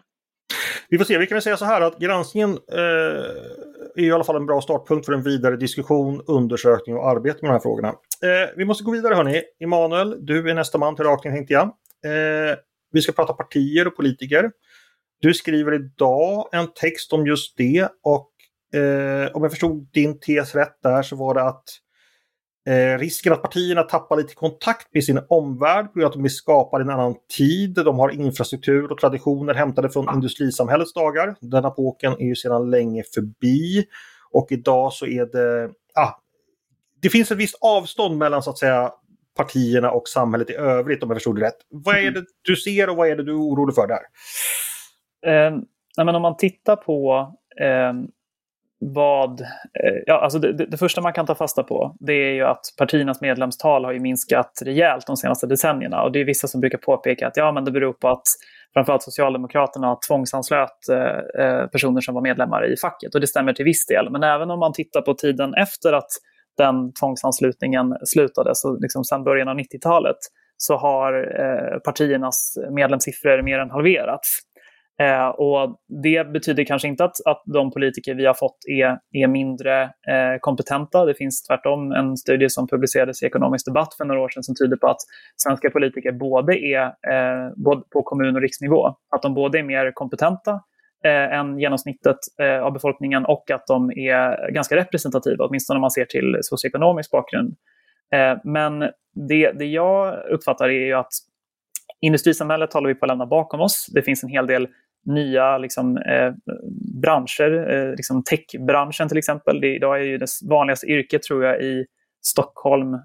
[0.89, 2.79] Vi får se, vi kan väl säga så här att granskningen eh,
[3.95, 7.49] är i alla fall en bra startpunkt för en vidare diskussion, undersökning och arbete med
[7.49, 7.87] de här frågorna.
[7.87, 9.41] Eh, vi måste gå vidare hörni.
[9.59, 11.63] Emanuel, du är nästa man till rakning tänkte jag.
[12.05, 12.57] Eh,
[12.91, 14.51] vi ska prata partier och politiker.
[15.21, 18.31] Du skriver idag en text om just det och
[18.79, 21.63] eh, om jag förstod din tes rätt där så var det att
[22.67, 26.13] Eh, risken att partierna tappar lite kontakt med sin omvärld på grund av att
[26.71, 27.73] de i en annan tid.
[27.73, 31.35] De har infrastruktur och traditioner hämtade från industrisamhällets dagar.
[31.41, 33.85] Den epoken är ju sedan länge förbi.
[34.31, 35.69] Och idag så är det...
[35.93, 36.19] Ah,
[37.01, 38.91] det finns ett visst avstånd mellan så att säga
[39.37, 41.57] partierna och samhället i övrigt om jag förstod det rätt.
[41.69, 44.01] Vad är det du ser och vad är det du är orolig för där?
[45.25, 45.51] Eh,
[45.97, 47.27] nej, men om man tittar på
[47.61, 47.93] eh,
[48.79, 49.47] vad, eh,
[50.05, 53.21] ja, alltså det, det, första man kan ta fasta på det är ju att partiernas
[53.21, 56.03] medlemstal har ju minskat rejält de senaste decennierna.
[56.03, 58.23] Och det är vissa som brukar påpeka att ja, men det beror på att
[58.73, 63.15] framförallt Socialdemokraterna tvångsanslöt eh, eh, personer som var medlemmar i facket.
[63.15, 64.11] Och det stämmer till viss del.
[64.11, 66.09] Men även om man tittar på tiden efter att
[66.57, 70.17] den tvångsanslutningen slutade, så liksom sedan början av 90-talet,
[70.57, 74.39] så har eh, partiernas medlemssiffror mer än halverats.
[75.01, 79.27] Eh, och det betyder kanske inte att, att de politiker vi har fått är, är
[79.27, 81.05] mindre eh, kompetenta.
[81.05, 84.55] Det finns tvärtom en studie som publicerades i Ekonomisk debatt för några år sedan som
[84.55, 85.01] tyder på att
[85.37, 89.91] svenska politiker både är eh, både på kommun och riksnivå, att de både är mer
[89.91, 90.51] kompetenta
[91.05, 95.91] eh, än genomsnittet eh, av befolkningen och att de är ganska representativa, åtminstone om man
[95.91, 97.55] ser till socioekonomisk bakgrund.
[98.13, 98.79] Eh, men
[99.29, 101.11] det, det jag uppfattar är ju att
[102.01, 103.87] industrisamhället håller vi på att lämna bakom oss.
[103.93, 104.67] Det finns en hel del
[105.05, 106.33] nya liksom, eh,
[107.01, 109.61] branscher, eh, liksom techbranschen till exempel.
[109.61, 111.85] Det, idag är ju det vanligaste yrket tror jag i
[112.25, 112.99] Stockholm, eh,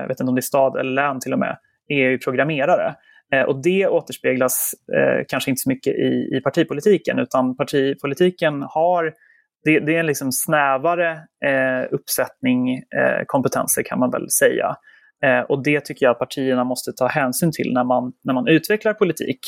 [0.00, 1.56] jag vet inte om det är stad eller län till och med,
[1.88, 2.94] är ju programmerare.
[3.34, 9.14] Eh, och det återspeglas eh, kanske inte så mycket i, i partipolitiken utan partipolitiken har
[9.64, 11.10] det, det är en liksom snävare
[11.44, 14.76] eh, uppsättning eh, kompetenser kan man väl säga.
[15.24, 18.48] Eh, och det tycker jag att partierna måste ta hänsyn till när man, när man
[18.48, 19.38] utvecklar politik.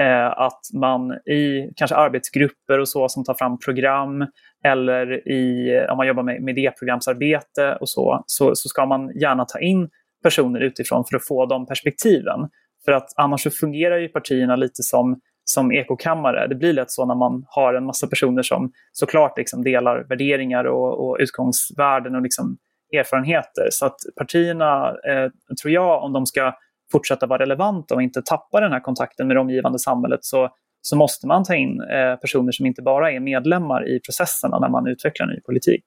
[0.00, 4.26] Eh, att man i kanske arbetsgrupper och så som tar fram program
[4.64, 9.18] eller i, eh, om man jobbar med, med idéprogramsarbete och så, så, så ska man
[9.18, 9.88] gärna ta in
[10.22, 12.48] personer utifrån för att få de perspektiven.
[12.84, 16.46] För att annars så fungerar ju partierna lite som, som ekokammare.
[16.46, 20.64] Det blir lätt så när man har en massa personer som såklart liksom delar värderingar
[20.64, 22.56] och, och utgångsvärden och liksom
[22.98, 23.68] erfarenheter.
[23.70, 25.30] Så att partierna, eh,
[25.62, 26.52] tror jag, om de ska
[26.92, 30.48] fortsätta vara relevanta och inte tappa den här kontakten med det omgivande samhället så,
[30.82, 34.68] så måste man ta in eh, personer som inte bara är medlemmar i processerna när
[34.68, 35.84] man utvecklar ny politik.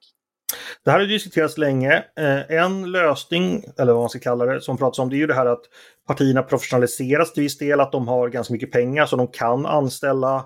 [0.85, 2.03] Det här har diskuterats länge.
[2.19, 5.27] Eh, en lösning, eller vad man ska kalla det, som pratas om det är ju
[5.27, 5.61] det här att
[6.07, 10.45] partierna professionaliseras till viss del, att de har ganska mycket pengar så de kan anställa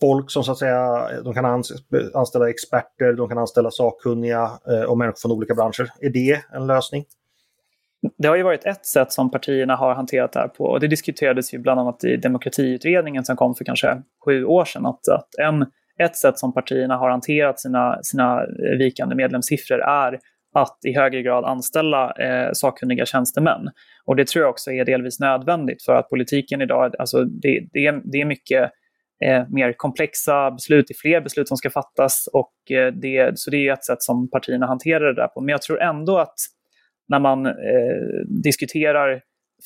[0.00, 1.44] folk som så att säga, de kan
[2.14, 5.90] anställa experter, de kan anställa sakkunniga eh, och människor från olika branscher.
[6.00, 7.04] Är det en lösning?
[8.18, 10.88] Det har ju varit ett sätt som partierna har hanterat det här på och det
[10.88, 14.86] diskuterades ju bland annat i demokratiutredningen som kom för kanske sju år sedan.
[14.86, 15.66] Att, att en,
[15.98, 18.40] ett sätt som partierna har hanterat sina, sina
[18.78, 20.18] vikande medlemssiffror är
[20.54, 23.70] att i högre grad anställa eh, sakkunniga tjänstemän.
[24.04, 28.00] Och det tror jag också är delvis nödvändigt för att politiken idag, alltså det, det,
[28.04, 28.70] det är mycket
[29.24, 33.50] eh, mer komplexa beslut, det är fler beslut som ska fattas och eh, det, så
[33.50, 35.40] det är ett sätt som partierna hanterar det där på.
[35.40, 36.34] Men jag tror ändå att
[37.10, 37.52] när man eh,
[38.42, 39.20] diskuterar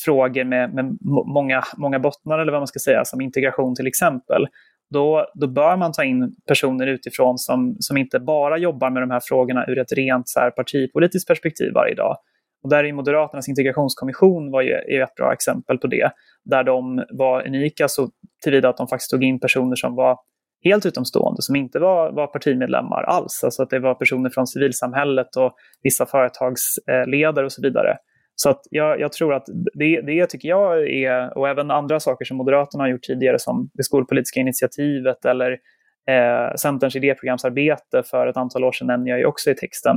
[0.04, 4.46] frågor med, med många, många bottnar eller vad man ska säga, som integration till exempel,
[4.90, 9.10] då, då bör man ta in personer utifrån som, som inte bara jobbar med de
[9.10, 12.16] här frågorna ur ett rent så här, partipolitiskt perspektiv varje dag.
[12.62, 16.10] Och där är Moderaternas integrationskommission var ju, är ett bra exempel på det,
[16.44, 18.08] där de var unika så
[18.42, 20.18] tillvida att de faktiskt tog in personer som var
[20.64, 23.44] helt utomstående, som inte var, var partimedlemmar alls.
[23.44, 27.96] Alltså att det var personer från civilsamhället och vissa företagsledare och så vidare.
[28.36, 32.24] Så att jag, jag tror att det, det tycker jag är, och även andra saker
[32.24, 35.50] som Moderaterna har gjort tidigare som det skolpolitiska initiativet eller
[36.10, 39.96] eh, Centerns idéprogramsarbete för ett antal år sedan nämner jag ju också i texten.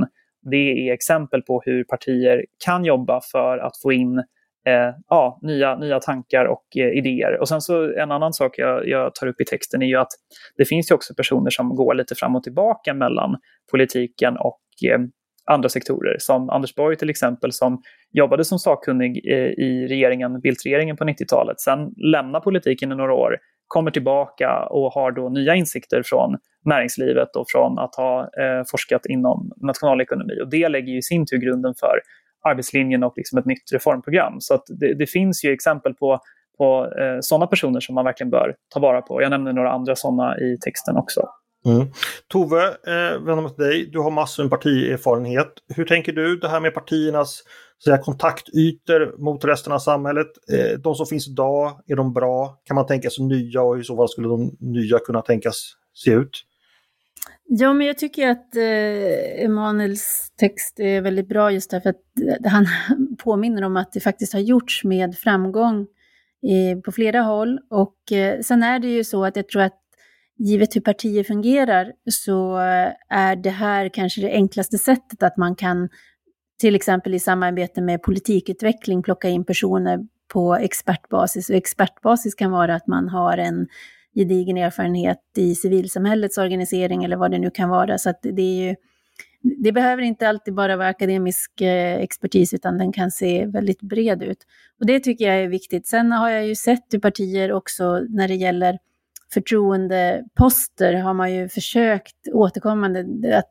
[0.50, 4.24] Det är exempel på hur partier kan jobba för att få in
[4.68, 7.40] eh, ja, nya, nya tankar och eh, idéer.
[7.40, 10.12] Och sen så en annan sak jag, jag, tar upp i texten är ju att
[10.56, 13.36] det finns ju också personer som går lite fram och tillbaka mellan
[13.70, 14.60] politiken och
[14.90, 14.98] eh,
[15.50, 20.96] andra sektorer, som Anders Borg till exempel, som jobbade som sakkunnig eh, i regeringen, Bildt-regeringen
[20.96, 21.78] på 90-talet, sen
[22.12, 27.44] lämnar politiken i några år, kommer tillbaka och har då nya insikter från näringslivet och
[27.48, 30.40] från att ha eh, forskat inom nationalekonomi.
[30.42, 32.00] Och det lägger ju i sin tur grunden för
[32.44, 34.36] arbetslinjen och liksom ett nytt reformprogram.
[34.40, 36.20] Så det, det, finns ju exempel på,
[36.58, 39.22] på eh, sådana personer som man verkligen bör ta vara på.
[39.22, 41.28] Jag nämner några andra sådana i texten också.
[41.66, 41.86] Mm.
[42.28, 43.90] Tove, eh, vänder mig till dig.
[43.92, 45.52] Du har massor med partierfarenhet.
[45.74, 47.42] Hur tänker du det här med partiernas
[47.84, 50.26] säga, kontaktytor mot resten av samhället?
[50.52, 52.58] Eh, de som finns idag, är de bra?
[52.64, 55.54] Kan man tänka sig nya och i så fall skulle de nya kunna tänkas
[56.04, 56.44] se ut?
[57.44, 61.96] Ja, men jag tycker att eh, Emanuels text är väldigt bra just därför att
[62.44, 62.66] eh, han
[63.18, 65.80] påminner om att det faktiskt har gjorts med framgång
[66.42, 67.58] eh, på flera håll.
[67.70, 69.80] Och eh, sen är det ju så att jag tror att
[70.38, 75.54] givet hur partier fungerar så eh, är det här kanske det enklaste sättet att man
[75.54, 75.88] kan
[76.60, 79.98] till exempel i samarbete med politikutveckling plocka in personer
[80.32, 81.50] på expertbasis.
[81.50, 83.68] Och expertbasis kan vara att man har en
[84.14, 87.98] gedigen erfarenhet i civilsamhällets organisering eller vad det nu kan vara.
[87.98, 88.76] Så det är ju,
[89.42, 94.22] det behöver inte alltid bara vara akademisk eh, expertis, utan den kan se väldigt bred
[94.22, 94.38] ut.
[94.80, 95.86] Och det tycker jag är viktigt.
[95.86, 98.78] Sen har jag ju sett hur partier också när det gäller
[99.34, 103.00] förtroendeposter har man ju försökt återkommande
[103.38, 103.50] att,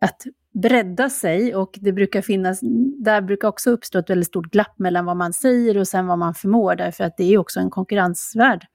[0.00, 0.22] att
[0.62, 2.60] bredda sig och det brukar finnas,
[3.04, 6.18] där brukar också uppstå ett väldigt stort glapp mellan vad man säger och sen vad
[6.18, 8.66] man förmår, därför att det är också en konkurrensvärld.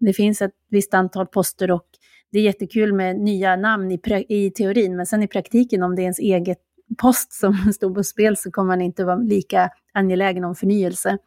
[0.00, 1.86] Det finns ett visst antal poster och
[2.32, 6.02] det är jättekul med nya namn i, i teorin, men sen i praktiken om det
[6.02, 6.58] är ens eget
[6.98, 11.18] post som står på spel så kommer man inte vara lika angelägen om förnyelse.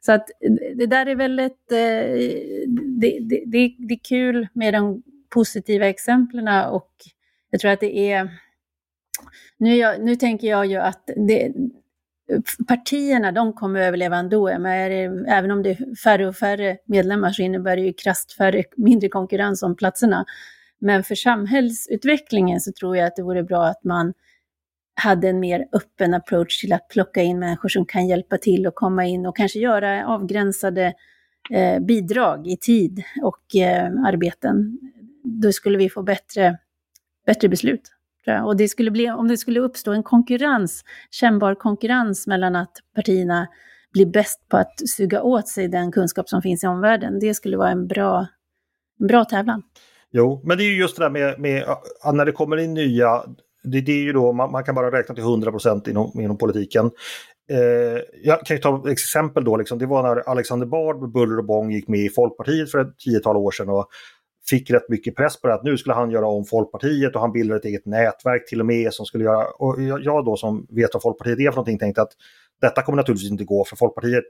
[0.00, 0.28] Så att
[0.76, 1.78] det där är väldigt, eh,
[3.00, 6.90] det, det, det, det är kul med de positiva exemplen och
[7.50, 8.30] jag tror att det är,
[9.56, 11.52] nu, jag, nu tänker jag ju att det,
[12.68, 14.58] partierna de kommer att överleva ändå.
[14.58, 18.64] Men även om det är färre och färre medlemmar så innebär det ju krasst färre,
[18.76, 20.24] mindre konkurrens om platserna.
[20.78, 24.12] Men för samhällsutvecklingen så tror jag att det vore bra att man
[24.94, 28.74] hade en mer öppen approach till att plocka in människor som kan hjälpa till och
[28.74, 30.94] komma in och kanske göra avgränsade
[31.50, 34.78] eh, bidrag i tid och eh, arbeten.
[35.24, 36.58] Då skulle vi få bättre,
[37.26, 37.93] bättre beslut.
[38.44, 43.48] Och det skulle bli, om det skulle uppstå en konkurrens, kännbar konkurrens mellan att partierna
[43.92, 47.56] blir bäst på att suga åt sig den kunskap som finns i omvärlden, det skulle
[47.56, 48.26] vara en bra,
[49.00, 49.62] en bra tävlan.
[50.12, 51.64] Jo, men det är ju just det där med, med
[52.12, 53.22] när det kommer in nya,
[53.64, 56.38] det, det är ju då man, man, kan bara räkna till 100 procent inom, inom
[56.38, 56.90] politiken.
[57.50, 61.12] Eh, jag kan ju ta ett exempel då, liksom, det var när Alexander Bard med
[61.12, 63.88] buller och bång gick med i Folkpartiet för ett tiotal år sedan och
[64.50, 67.32] fick rätt mycket press på det att nu skulle han göra om Folkpartiet och han
[67.32, 70.90] bildade ett eget nätverk till och med som skulle göra, och jag då som vet
[70.92, 72.12] vad Folkpartiet är för någonting tänkte att
[72.60, 74.24] detta kommer naturligtvis inte gå för Folkpartiet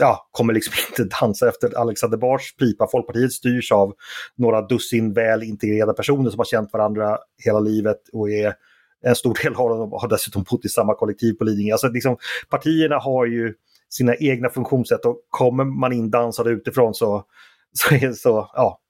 [0.00, 2.88] ja, kommer liksom inte dansa efter Alexander Bars pipa.
[2.90, 3.94] Folkpartiet styrs av
[4.36, 8.54] några dussin väl integrerade personer som har känt varandra hela livet och är
[9.00, 11.72] en stor del av dem har dessutom bott i samma kollektiv på Lidingö.
[11.72, 12.16] Alltså liksom,
[12.48, 13.54] partierna har ju
[13.88, 17.24] sina egna funktionssätt och kommer man in dansade utifrån så,
[17.72, 18.80] så, är, så ja,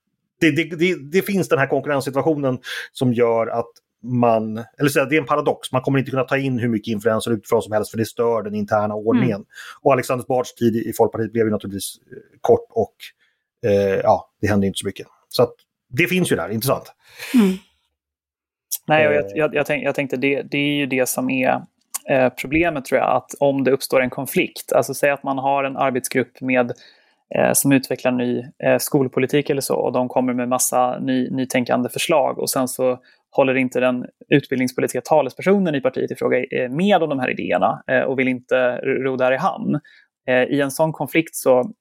[0.40, 2.58] det, det, det, det, finns den här konkurrenssituationen
[2.92, 3.70] som gör att
[4.02, 6.92] man, eller så, det är en paradox, man kommer inte kunna ta in hur mycket
[6.92, 9.36] influenser utifrån som helst för det stör den interna ordningen.
[9.36, 9.46] Mm.
[9.82, 12.94] Och Alexander Bards tid i Folkpartiet blev ju naturligtvis eh, kort och
[13.70, 15.06] eh, ja, det hände inte så mycket.
[15.28, 15.54] Så att,
[15.90, 16.92] det finns ju där, intressant.
[17.34, 17.56] Mm.
[18.86, 21.62] Nej, och jag, jag, jag, tänk, jag tänkte det, det är ju det som är
[22.10, 25.64] eh, problemet tror jag, att om det uppstår en konflikt, alltså säg att man har
[25.64, 26.76] en arbetsgrupp med eh,
[27.52, 32.38] som utvecklar ny eh, skolpolitik eller så och de kommer med massa ny, nytänkande förslag
[32.38, 32.98] och sen så
[33.30, 37.82] håller inte den utbildningspolitiska talespersonen i partiet i fråga eh, med om de här idéerna
[37.86, 39.80] eh, och vill inte ro där i hamn.
[40.28, 41.72] Eh, I en sån konflikt så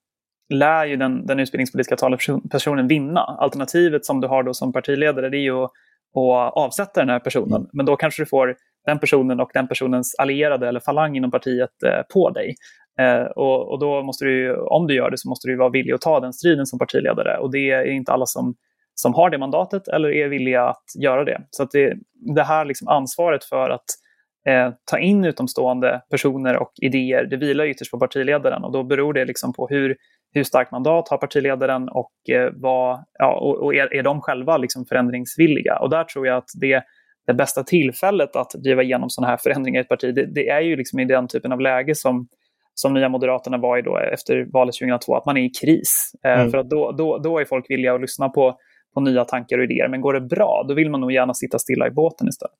[0.54, 3.22] lär ju den, den utbildningspolitiska talespersonen vinna.
[3.22, 5.72] Alternativet som du har då som partiledare det är ju att,
[6.16, 7.62] att avsätta den här personen.
[7.62, 7.70] Mm.
[7.74, 11.70] Men då kanske du får den personen och den personens allierade eller falang inom partiet
[12.14, 12.56] på dig.
[13.00, 15.94] Eh, och, och, då måste du, om du gör det, så måste du vara villig
[15.94, 17.38] att ta den striden som partiledare.
[17.38, 18.56] Och det är inte alla som,
[18.96, 21.42] som har det mandatet eller är villiga att göra det.
[21.50, 21.94] Så att det,
[22.36, 23.86] det här liksom ansvaret för att
[24.48, 28.64] eh, ta in utomstående personer och idéer, det vilar ytterst på partiledaren.
[28.64, 29.96] Och då beror det liksom på hur,
[30.34, 34.58] hur starkt mandat har partiledaren och, eh, vad, ja, och, och är, är de själva
[34.58, 35.78] liksom förändringsvilliga.
[35.80, 36.84] Och där tror jag att det
[37.28, 40.62] det bästa tillfället att driva igenom sådana här förändringar i ett parti, det, det, är
[40.62, 42.28] ju liksom i den typen av läge som
[42.80, 46.12] som Nya Moderaterna var i då efter valet 2002, att man är i kris.
[46.26, 46.52] Eh, mm.
[46.52, 48.58] För att då, då, då är folk villiga att lyssna på,
[48.94, 49.88] på nya tankar och idéer.
[49.88, 52.56] Men går det bra, då vill man nog gärna sitta stilla i båten istället.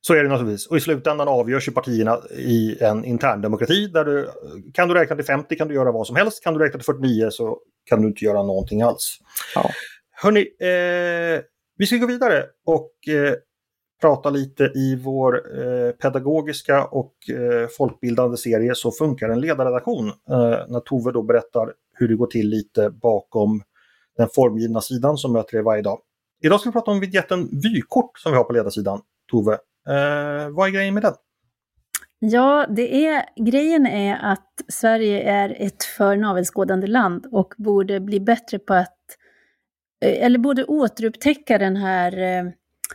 [0.00, 0.66] Så är det naturligtvis.
[0.66, 4.28] Och i slutändan avgörs ju partierna i en intern demokrati där du
[4.74, 6.44] kan du räkna till 50 kan du göra vad som helst.
[6.44, 9.18] Kan du räkna till 49 så kan du inte göra någonting alls.
[9.54, 9.70] Ja.
[10.10, 11.42] Hörni, eh,
[11.76, 13.34] vi ska gå vidare och eh,
[14.00, 20.08] prata lite i vår eh, pedagogiska och eh, folkbildande serie Så funkar en ledarredaktion.
[20.08, 20.14] Eh,
[20.68, 23.62] när Tove då berättar hur det går till lite bakom
[24.16, 25.98] den formgivna sidan som möter er varje dag.
[26.42, 29.00] Idag ska vi prata om vignetten vykort som vi har på ledarsidan.
[29.30, 29.52] Tove,
[29.88, 31.14] eh, vad är grejen med den?
[32.18, 38.20] Ja, det är, grejen är att Sverige är ett för navelskådande land och borde bli
[38.20, 38.98] bättre på att,
[40.04, 42.50] eh, eller borde återupptäcka den här eh,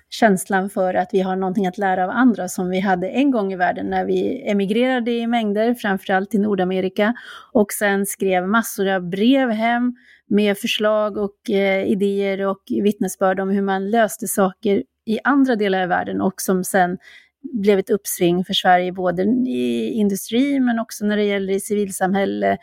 [0.10, 3.54] känslan för att vi har någonting att lära av andra som vi hade en gång
[3.54, 7.14] i världen när vi emigrerade i mängder, framförallt till Nordamerika,
[7.52, 9.96] och sen skrev massor av brev hem
[10.28, 15.82] med förslag och eh, idéer och vittnesbörd om hur man löste saker i andra delar
[15.82, 16.98] av världen och som sen
[17.42, 22.58] blev ett uppsving för Sverige både i industri men också när det gäller i civilsamhälle,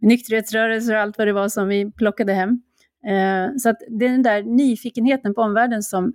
[0.00, 2.62] nykterhetsrörelser och allt vad det var som vi plockade hem.
[3.06, 6.12] Eh, så att det är den där nyfikenheten på omvärlden som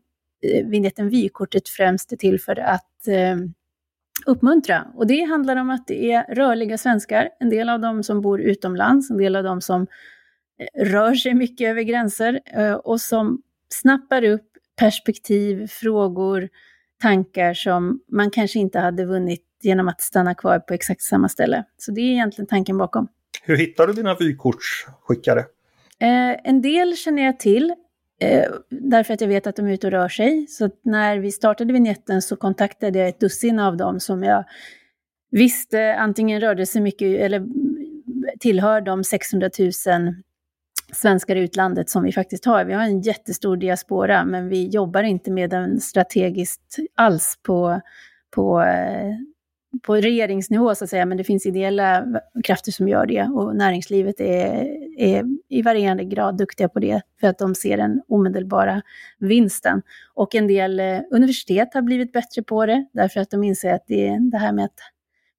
[0.65, 3.37] vignetten vykortet främst är till för att eh,
[4.25, 4.87] uppmuntra.
[4.95, 8.41] Och det handlar om att det är rörliga svenskar, en del av dem som bor
[8.41, 9.87] utomlands, en del av dem som
[10.59, 16.49] eh, rör sig mycket över gränser eh, och som snappar upp perspektiv, frågor,
[17.01, 21.63] tankar som man kanske inte hade vunnit genom att stanna kvar på exakt samma ställe.
[21.77, 23.07] Så det är egentligen tanken bakom.
[23.43, 25.39] Hur hittar du dina vykortsskickare?
[25.99, 27.73] Eh, en del känner jag till.
[28.24, 30.47] Eh, därför att jag vet att de är ute och rör sig.
[30.47, 34.43] Så när vi startade vignetten så kontaktade jag ett dussin av dem som jag
[35.32, 37.47] visste antingen rörde sig mycket eller
[38.39, 39.71] tillhör de 600 000
[40.93, 42.65] svenskar i utlandet som vi faktiskt har.
[42.65, 47.82] Vi har en jättestor diaspora men vi jobbar inte med den strategiskt alls på,
[48.36, 49.13] på eh,
[49.82, 52.05] på regeringsnivå så att säga, men det finns ideella
[52.43, 54.67] krafter som gör det och näringslivet är,
[54.97, 58.82] är i varierande grad duktiga på det för att de ser den omedelbara
[59.19, 59.82] vinsten.
[60.13, 63.84] Och en del eh, universitet har blivit bättre på det därför att de inser att
[63.88, 64.80] det, det här med att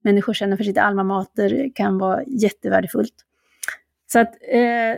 [0.03, 3.15] människor känner för sitt alma mater kan vara jättevärdefullt.
[4.11, 4.95] Så att eh,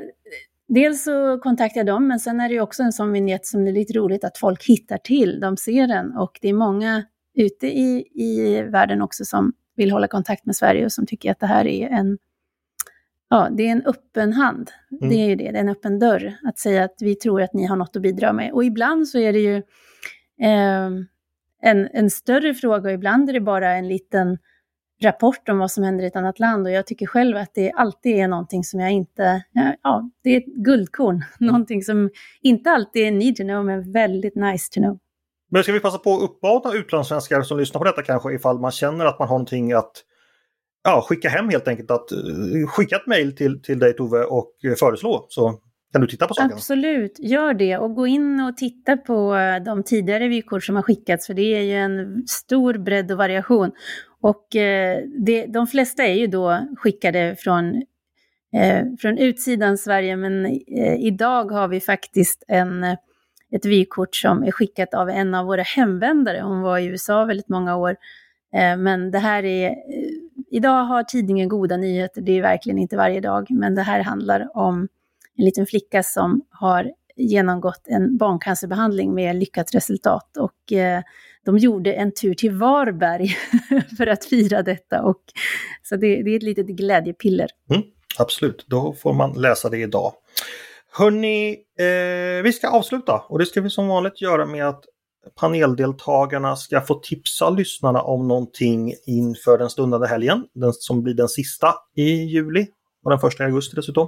[0.68, 3.72] dels så kontaktar jag dem, men sen är det också en sån vignett som det
[3.72, 5.40] är lite roligt att folk hittar till.
[5.40, 7.04] De ser den och det är många
[7.38, 11.40] ute i, i världen också som vill hålla kontakt med Sverige och som tycker att
[11.40, 12.18] det här är en,
[13.30, 14.72] ja, det är en öppen hand.
[14.92, 15.10] Mm.
[15.10, 17.54] Det är ju det, det är en öppen dörr att säga att vi tror att
[17.54, 18.52] ni har något att bidra med.
[18.52, 19.56] Och ibland så är det ju
[20.42, 20.90] eh,
[21.62, 24.38] en, en större fråga och ibland är det bara en liten
[25.02, 27.72] rapport om vad som händer i ett annat land och jag tycker själv att det
[27.72, 29.44] alltid är någonting som jag inte,
[29.84, 31.26] ja, det är ett guldkorn, mm.
[31.40, 32.10] någonting som
[32.42, 35.00] inte alltid är need to know men väldigt nice to know.
[35.50, 38.72] Men ska vi passa på att uppmana utlandssvenskar som lyssnar på detta kanske ifall man
[38.72, 39.92] känner att man har någonting att
[40.84, 41.92] ja, skicka hem helt enkelt.
[41.92, 45.60] Att, uh, skicka ett mejl till, till dig Tove och eh, föreslå så
[45.92, 46.52] kan du titta på saken?
[46.54, 50.84] Absolut, gör det och gå in och titta på eh, de tidigare vykort som har
[50.84, 53.72] skickats för det är ju en stor bredd och variation.
[54.22, 57.76] Och eh, det, de flesta är ju då skickade från,
[58.54, 62.84] eh, från utsidan Sverige men eh, idag har vi faktiskt en,
[63.52, 66.42] ett vykort som är skickat av en av våra hemvändare.
[66.42, 67.96] Hon var i USA väldigt många år.
[68.54, 69.76] Eh, men det här är, eh,
[70.52, 74.58] idag har tidningen goda nyheter, det är verkligen inte varje dag, men det här handlar
[74.58, 74.88] om
[75.38, 80.38] en liten flicka som har genomgått en barncancerbehandling med lyckat resultat.
[80.38, 81.02] Och eh,
[81.46, 83.28] de gjorde en tur till Varberg
[83.98, 85.02] för att fira detta.
[85.02, 85.22] Och,
[85.84, 87.48] så det, det är ett litet glädjepiller.
[87.70, 87.84] Mm,
[88.20, 90.14] absolut, då får man läsa det idag.
[90.92, 94.84] Hörni, eh, vi ska avsluta och det ska vi som vanligt göra med att
[95.36, 101.30] paneldeltagarna ska få tipsa lyssnarna om någonting inför den stundande helgen, den som blir den
[101.30, 102.68] sista i juli
[103.04, 104.08] och den första i augusti dessutom.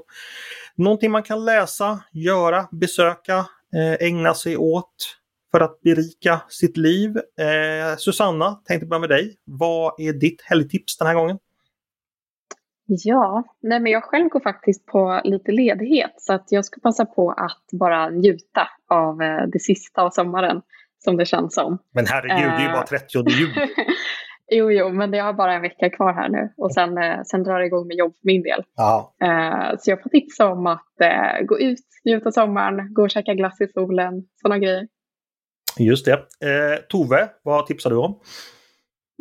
[0.75, 3.37] Någonting man kan läsa, göra, besöka,
[3.75, 5.15] eh, ägna sig åt
[5.51, 7.17] för att berika sitt liv.
[7.17, 9.37] Eh, Susanna, tänkte börja med dig.
[9.45, 11.37] Vad är ditt helgtips den här gången?
[12.89, 17.05] Ja, nej men jag själv går faktiskt på lite ledighet så att jag ska passa
[17.05, 20.61] på att bara njuta av eh, det sista av sommaren
[20.97, 21.77] som det känns som.
[21.93, 23.53] Men herregud, det är ju bara 30 juli.
[24.51, 27.43] Jo, jo, men jag har bara en vecka kvar här nu och sen, eh, sen
[27.43, 28.63] drar det igång med jobb för min del.
[29.23, 33.33] Eh, så jag får tipsa om att eh, gå ut, njuta sommaren, gå och käka
[33.33, 34.87] glass i solen, sådana grejer.
[35.77, 36.13] Just det.
[36.13, 38.19] Eh, Tove, vad tipsar du om?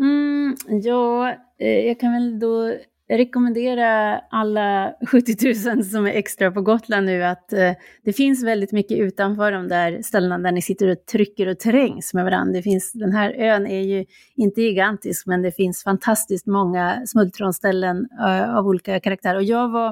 [0.00, 2.74] Mm, ja, eh, jag kan väl då
[3.10, 7.72] jag rekommenderar alla 70 000 som är extra på Gotland nu att eh,
[8.04, 12.14] det finns väldigt mycket utanför de där ställena där ni sitter och trycker och trängs
[12.14, 12.52] med varandra.
[12.52, 14.04] Det finns, den här ön är ju
[14.36, 19.36] inte gigantisk men det finns fantastiskt många smultronställen eh, av olika karaktär.
[19.36, 19.88] Och jag var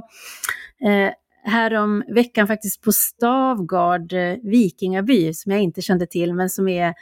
[0.81, 1.11] eh,
[1.45, 6.95] härom veckan faktiskt på Stavgard eh, vikingaby som jag inte kände till men som är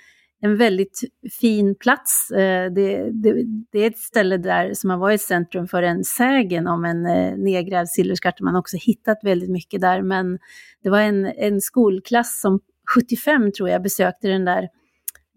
[0.45, 1.01] en väldigt
[1.41, 2.31] fin plats.
[2.31, 6.67] Eh, det, det, det, är ett ställe där som har varit centrum för en sägen
[6.67, 8.41] om en eh, nedgrävd silverskatt.
[8.41, 10.39] Man har också hittat väldigt mycket där, men
[10.83, 12.61] det var en, en skolklass som
[12.95, 14.63] 75 tror jag besökte den där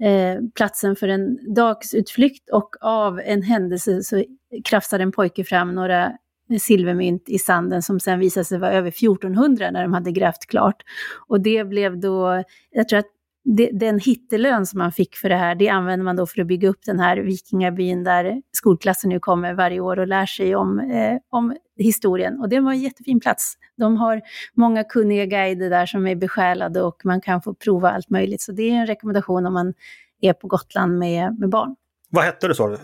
[0.04, 4.24] eh, platsen för en dagsutflykt och av en händelse så
[4.64, 6.12] krafsade en pojke fram några
[6.60, 10.84] silvermynt i sanden som sen visade sig vara över 1400 när de hade grävt klart.
[11.28, 13.17] Och det blev då, jag tror att
[13.56, 16.48] det, den hittelön som man fick för det här, det använder man då för att
[16.48, 20.80] bygga upp den här vikingabyn där skolklassen nu kommer varje år och lär sig om,
[20.80, 22.40] eh, om historien.
[22.40, 23.54] Och det var en jättefin plats.
[23.78, 24.22] De har
[24.54, 28.42] många kunniga guider där som är besjälade och man kan få prova allt möjligt.
[28.42, 29.74] Så det är en rekommendation om man
[30.22, 31.76] är på Gotland med, med barn.
[32.10, 32.78] Vad hette det sa du?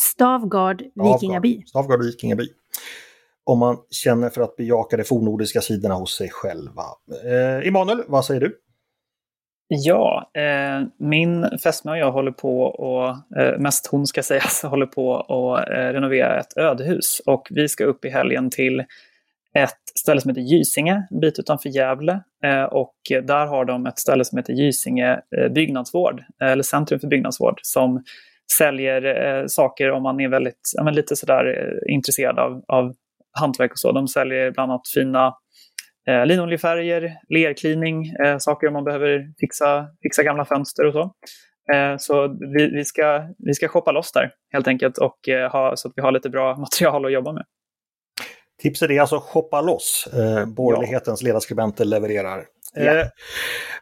[0.00, 1.62] Stavgard Vikingaby.
[1.66, 2.48] Stavgard Vikingaby.
[3.44, 6.82] Om man känner för att bejaka de fornordiska sidorna hos sig själva.
[7.24, 8.60] Eh, Emanuel, vad säger du?
[9.68, 13.08] Ja, eh, min fästmö och jag håller på och,
[13.40, 17.22] eh, mest hon ska sägas, håller på att eh, renovera ett ödehus.
[17.26, 18.84] Och vi ska upp i helgen till
[19.58, 22.20] ett ställe som heter Gysinge, en bit utanför Gävle.
[22.44, 27.00] Eh, och där har de ett ställe som heter Gysinge eh, byggnadsvård, eh, eller Centrum
[27.00, 28.04] för byggnadsvård, som
[28.58, 32.94] säljer eh, saker om man är väldigt, ja, lite sådär eh, intresserad av, av
[33.40, 33.92] hantverk och så.
[33.92, 35.34] De säljer bland annat fina
[36.08, 41.14] eh, linoljefärger, lerklining, eh, saker om man behöver fixa, fixa gamla fönster och så.
[41.72, 45.76] Eh, så vi, vi, ska, vi ska shoppa loss där helt enkelt och eh, ha,
[45.76, 47.44] så att vi har lite bra material att jobba med.
[48.62, 50.08] Tipset är alltså shoppa loss.
[50.12, 51.26] Eh, borgerlighetens ja.
[51.26, 52.44] ledarskribenter levererar.
[52.76, 53.00] Yeah.
[53.00, 53.06] Eh,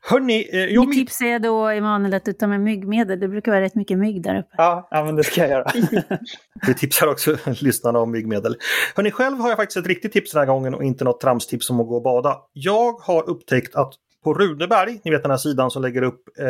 [0.02, 0.88] hörni, eh, jag...
[0.88, 3.20] Mitt tips är då, Emanuel, att du tar med myggmedel.
[3.20, 4.54] Det brukar vara rätt mycket mygg där uppe.
[4.56, 5.72] Ja, ja men det ska jag göra.
[6.66, 8.56] Vi tipsar också lyssnarna om myggmedel.
[8.96, 11.70] Hörni, själv har jag faktiskt ett riktigt tips den här gången och inte något tramstips
[11.70, 12.36] om att gå och bada.
[12.52, 16.44] Jag har upptäckt att på Runeberg, ni vet den här sidan som lägger upp, eh,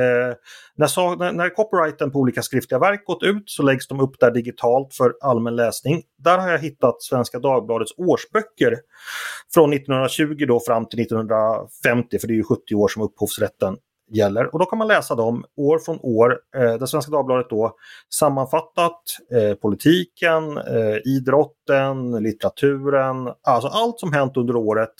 [0.76, 4.94] när, när, copyrighten på olika skriftliga verk gått ut så läggs de upp där digitalt
[4.94, 6.02] för allmän läsning.
[6.18, 8.76] Där har jag hittat Svenska Dagbladets årsböcker
[9.54, 13.76] från 1920 då fram till 1950, för det är ju 70 år som upphovsrätten
[14.12, 14.52] gäller.
[14.52, 17.76] Och då kan man läsa dem år från år, eh, där Svenska Dagbladet då
[18.14, 19.02] sammanfattat
[19.32, 24.94] eh, politiken, eh, idrotten, litteraturen, alltså allt som hänt under året.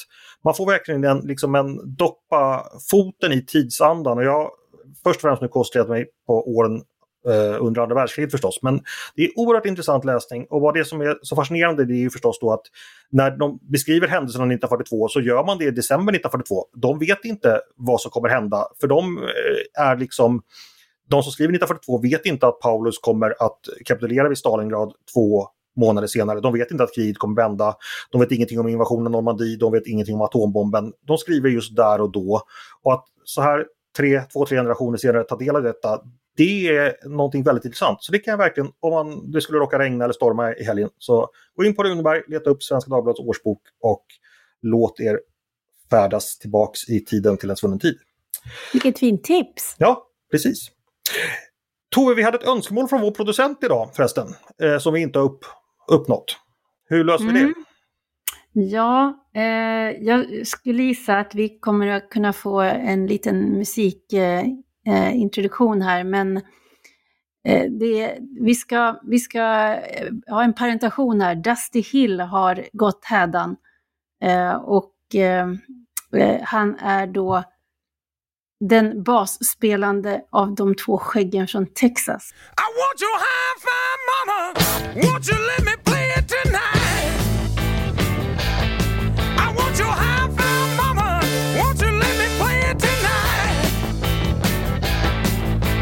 [0.45, 4.51] Man får verkligen en, liksom en doppa foten i tidsandan och jag
[5.05, 6.83] först och främst nu koncentrerat mig på åren
[7.29, 8.59] eh, under andra världskriget förstås.
[8.63, 8.81] Men
[9.17, 12.11] det är oerhört intressant läsning och vad det som är så fascinerande det är ju
[12.11, 12.63] förstås då att
[13.11, 16.67] när de beskriver händelserna 1942 så gör man det i december 1942.
[16.75, 20.43] De vet inte vad som kommer hända för de eh, är liksom
[21.09, 26.09] de som skriver 1942 vet inte att Paulus kommer att kapitulera vid Stalingrad två månader
[26.09, 26.41] senare.
[26.41, 27.77] De vet inte att kriget kommer vända.
[28.11, 29.57] De vet ingenting om invasionen av Normandie.
[29.57, 30.93] De vet ingenting om atombomben.
[31.07, 32.43] De skriver just där och då.
[32.83, 33.67] Och att så här
[33.97, 36.01] tre, två, tre generationer senare ta del av detta,
[36.37, 38.05] det är någonting väldigt intressant.
[38.05, 40.91] Så det kan jag verkligen, om man, det skulle råka regna eller storma i helgen,
[40.99, 44.05] så gå in på Runeberg, leta upp Svenska Dagbladets årsbok och
[44.63, 45.21] låt er
[45.91, 47.99] färdas tillbaks i tiden till en svunnen tid.
[48.73, 49.77] Vilket fint tips!
[49.79, 50.71] Ja, precis.
[51.95, 54.29] Tove, vi hade ett önskemål från vår producent idag förresten,
[54.63, 55.45] eh, som vi inte har upp,
[55.89, 56.37] uppnått.
[56.89, 57.39] Hur löser vi det?
[57.39, 57.55] Mm.
[58.53, 65.89] Ja, eh, jag skulle gissa att vi kommer att kunna få en liten musikintroduktion eh,
[65.89, 66.37] här, men
[67.49, 71.35] eh, det, vi, ska, vi ska eh, ha en parentation här.
[71.35, 73.57] Dusty Hill har gått hädan
[74.23, 74.93] eh, och
[76.43, 77.45] han är då
[78.61, 82.33] den basspelande av de två skäggen från Texas.
[82.33, 84.55] I want you high five mama,
[84.95, 86.09] won't you let me play
[92.71, 94.53] it tonight?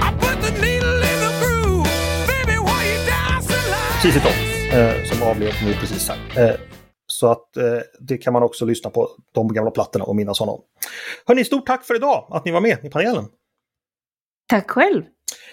[0.02, 1.88] I put the needle in the groove,
[2.26, 4.00] baby while you dance alive.
[4.02, 4.22] Precis
[4.72, 6.48] eh, som avled nu precis här.
[6.48, 6.54] Eh,
[7.06, 10.60] så att eh, det kan man också lyssna på de gamla plattorna och minnas honom.
[11.26, 13.24] Hörni, stort tack för idag att ni var med i panelen.
[14.48, 15.02] Tack själv.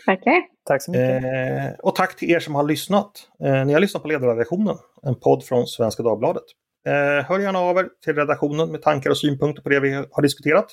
[0.08, 0.44] Tackar.
[0.66, 1.24] Tack så mycket.
[1.24, 3.12] Eh, och tack till er som har lyssnat.
[3.44, 6.44] Eh, ni har lyssnat på Ledarredaktionen, en podd från Svenska Dagbladet.
[6.88, 10.22] Eh, hör gärna av er till redaktionen med tankar och synpunkter på det vi har
[10.22, 10.72] diskuterat.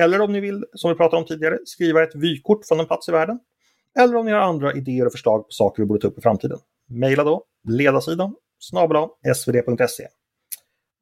[0.00, 3.08] Eller om ni vill, som vi pratade om tidigare, skriva ett vykort från en plats
[3.08, 3.38] i världen.
[3.98, 6.22] Eller om ni har andra idéer och förslag på saker vi borde ta upp i
[6.22, 6.58] framtiden.
[6.88, 10.06] Maila då ledarsidan snabel svd.se.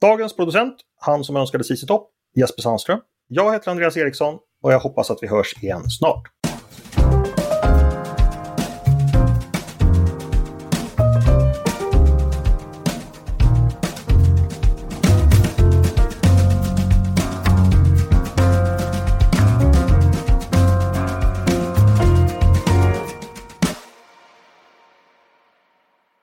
[0.01, 3.01] Dagens producent, han som önskade CC Topp, Jesper Sandström.
[3.29, 6.23] Jag heter Andreas Eriksson och jag hoppas att vi hörs igen snart.